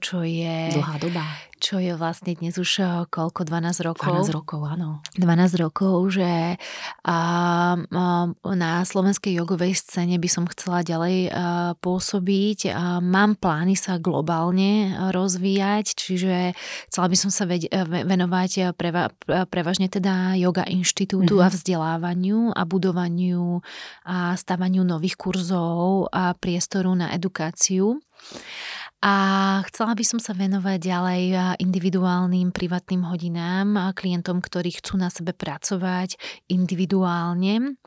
[0.03, 0.77] čo je...
[0.77, 4.25] Dlhá doba čo je vlastne dnes už eh, koľko, 12 rokov?
[4.25, 5.05] 12 rokov, áno.
[5.21, 6.57] 12 rokov, že
[7.05, 7.17] a, a,
[8.57, 12.73] na slovenskej jogovej scéne by som chcela ďalej a, eh, pôsobiť.
[12.73, 16.57] A, mám plány sa globálne rozvíjať, čiže
[16.89, 19.13] chcela by som sa veď, eh, venovať preva,
[19.53, 21.47] prevažne teda yoga inštitútu mm-hmm.
[21.47, 23.61] a vzdelávaniu a budovaniu
[24.09, 28.01] a stavaniu nových kurzov a priestoru na edukáciu.
[29.01, 29.15] A
[29.73, 31.23] chcela by som sa venovať ďalej
[31.57, 36.21] individuálnym privátnym hodinám klientom, ktorí chcú na sebe pracovať
[36.53, 37.81] individuálne.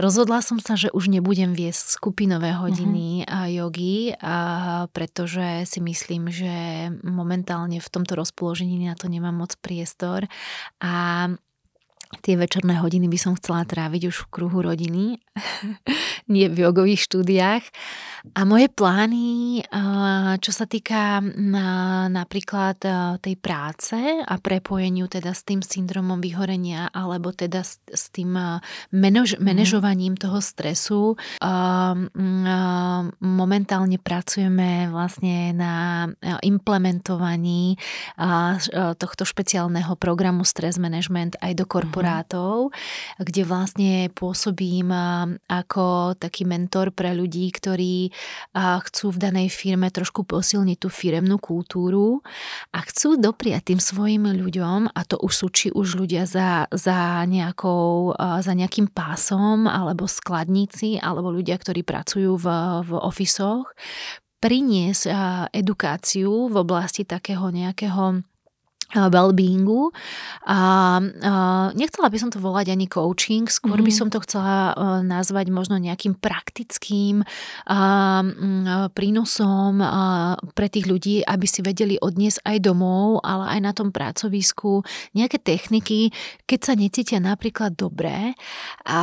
[0.00, 3.52] Rozhodla som sa, že už nebudem viesť skupinové hodiny uh-huh.
[3.52, 4.16] jogy,
[4.96, 10.24] pretože si myslím, že momentálne v tomto rozpoložení na to nemám moc priestor
[10.80, 11.28] a
[12.26, 15.22] tie večerné hodiny by som chcela tráviť už v kruhu rodiny,
[16.34, 17.64] nie v jogových štúdiách.
[18.36, 19.64] A moje plány,
[20.44, 21.24] čo sa týka
[22.12, 22.76] napríklad
[23.24, 27.80] tej práce a prepojeniu teda s tým syndromom vyhorenia alebo teda s,
[28.12, 28.36] tým
[28.92, 29.40] manaž, mhm.
[29.40, 31.16] manažovaním toho stresu,
[33.24, 35.74] momentálne pracujeme vlastne na
[36.44, 37.80] implementovaní
[39.00, 41.72] tohto špeciálneho programu Stress Management aj do mhm.
[41.72, 42.68] korporátov,
[43.16, 44.92] kde vlastne pôsobím
[45.46, 48.10] ako taký mentor pre ľudí, ktorí
[48.56, 52.24] chcú v danej firme trošku posilniť tú firemnú kultúru
[52.74, 57.26] a chcú dopriať tým svojim ľuďom, a to už sú či už ľudia za, za,
[57.28, 62.46] nejakou, za nejakým pásom, alebo skladníci, alebo ľudia, ktorí pracujú v,
[62.86, 63.70] v ofisoch,
[64.40, 65.04] priniesť
[65.52, 68.24] edukáciu v oblasti takého nejakého
[68.94, 69.94] well-beingu.
[70.46, 71.32] A, a
[71.76, 73.86] nechcela by som to volať ani coaching, skôr mm-hmm.
[73.86, 73.98] by mhm.
[73.98, 77.26] som to chcela e, nazvať možno nejakým praktickým a,
[77.70, 77.80] a,
[78.90, 83.94] prínosom a, pre tých ľudí, aby si vedeli odniesť aj domov, ale aj na tom
[83.94, 84.82] pracovisku
[85.14, 86.10] nejaké techniky,
[86.46, 88.34] keď sa necítia napríklad dobré
[88.86, 89.00] a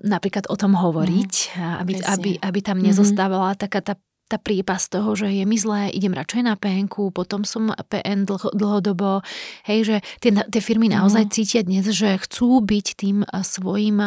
[0.00, 2.92] napríklad o tom hovoriť, mm, aby, aby, aby tam mhm.
[2.92, 3.64] nezostávala mm-hmm.
[3.68, 3.94] taká tá
[4.24, 8.48] tá prípas toho, že je mi zlé, idem radšej na PN, potom som PN dlho,
[8.56, 9.20] dlhodobo,
[9.68, 11.32] hej, že tie, tie firmy naozaj no.
[11.32, 14.00] cítia dnes, že chcú byť tým svojim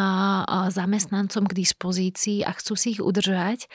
[0.73, 3.69] zamestnancom k dispozícii a chcú si ich udržať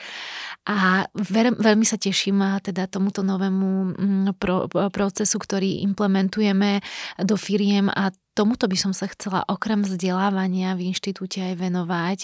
[0.63, 3.69] a ver, veľmi sa teším teda tomuto novému
[3.99, 6.79] mm, pro, procesu, ktorý implementujeme
[7.19, 12.19] do firiem a tomuto by som sa chcela okrem vzdelávania v inštitúte aj venovať,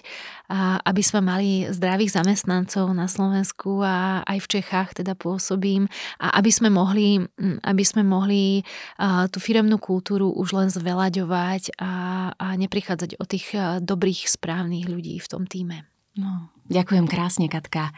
[0.84, 5.86] aby sme mali zdravých zamestnancov na Slovensku a aj v Čechách teda pôsobím
[6.18, 7.22] a aby sme mohli,
[7.64, 8.66] aby sme mohli
[9.30, 11.94] tú firemnú kultúru už len zveľaďovať a,
[12.34, 15.86] a neprichádzať o tých dobrých, správnych ľudí v tom týme.
[16.18, 17.96] No, ďakujem krásne, Katka.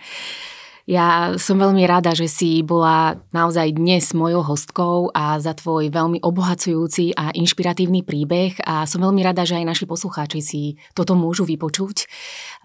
[0.89, 6.25] Ja som veľmi rada, že si bola naozaj dnes mojou hostkou a za tvoj veľmi
[6.25, 10.63] obohacujúci a inšpiratívny príbeh a som veľmi rada, že aj naši poslucháči si
[10.97, 12.09] toto môžu vypočuť,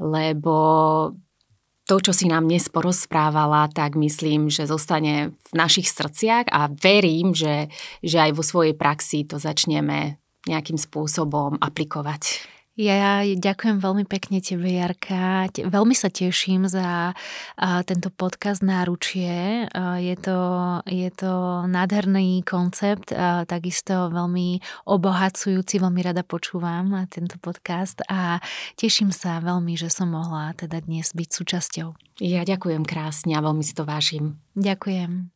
[0.00, 0.56] lebo
[1.86, 7.30] to, čo si nám dnes porozprávala, tak myslím, že zostane v našich srdciach a verím,
[7.30, 7.70] že,
[8.02, 10.18] že aj vo svojej praxi to začneme
[10.50, 12.55] nejakým spôsobom aplikovať.
[12.76, 15.48] Ja ďakujem veľmi pekne tebe, Jarka.
[15.48, 17.16] Veľmi sa teším za
[17.88, 19.64] tento podcast Náručie.
[19.96, 20.36] Je to,
[20.84, 23.16] je to nádherný koncept,
[23.48, 24.60] takisto veľmi
[24.92, 25.80] obohacujúci.
[25.80, 28.44] Veľmi rada počúvam tento podcast a
[28.76, 32.20] teším sa veľmi, že som mohla teda dnes byť súčasťou.
[32.20, 34.36] Ja ďakujem krásne a veľmi si to vážim.
[34.52, 35.24] Ďakujem.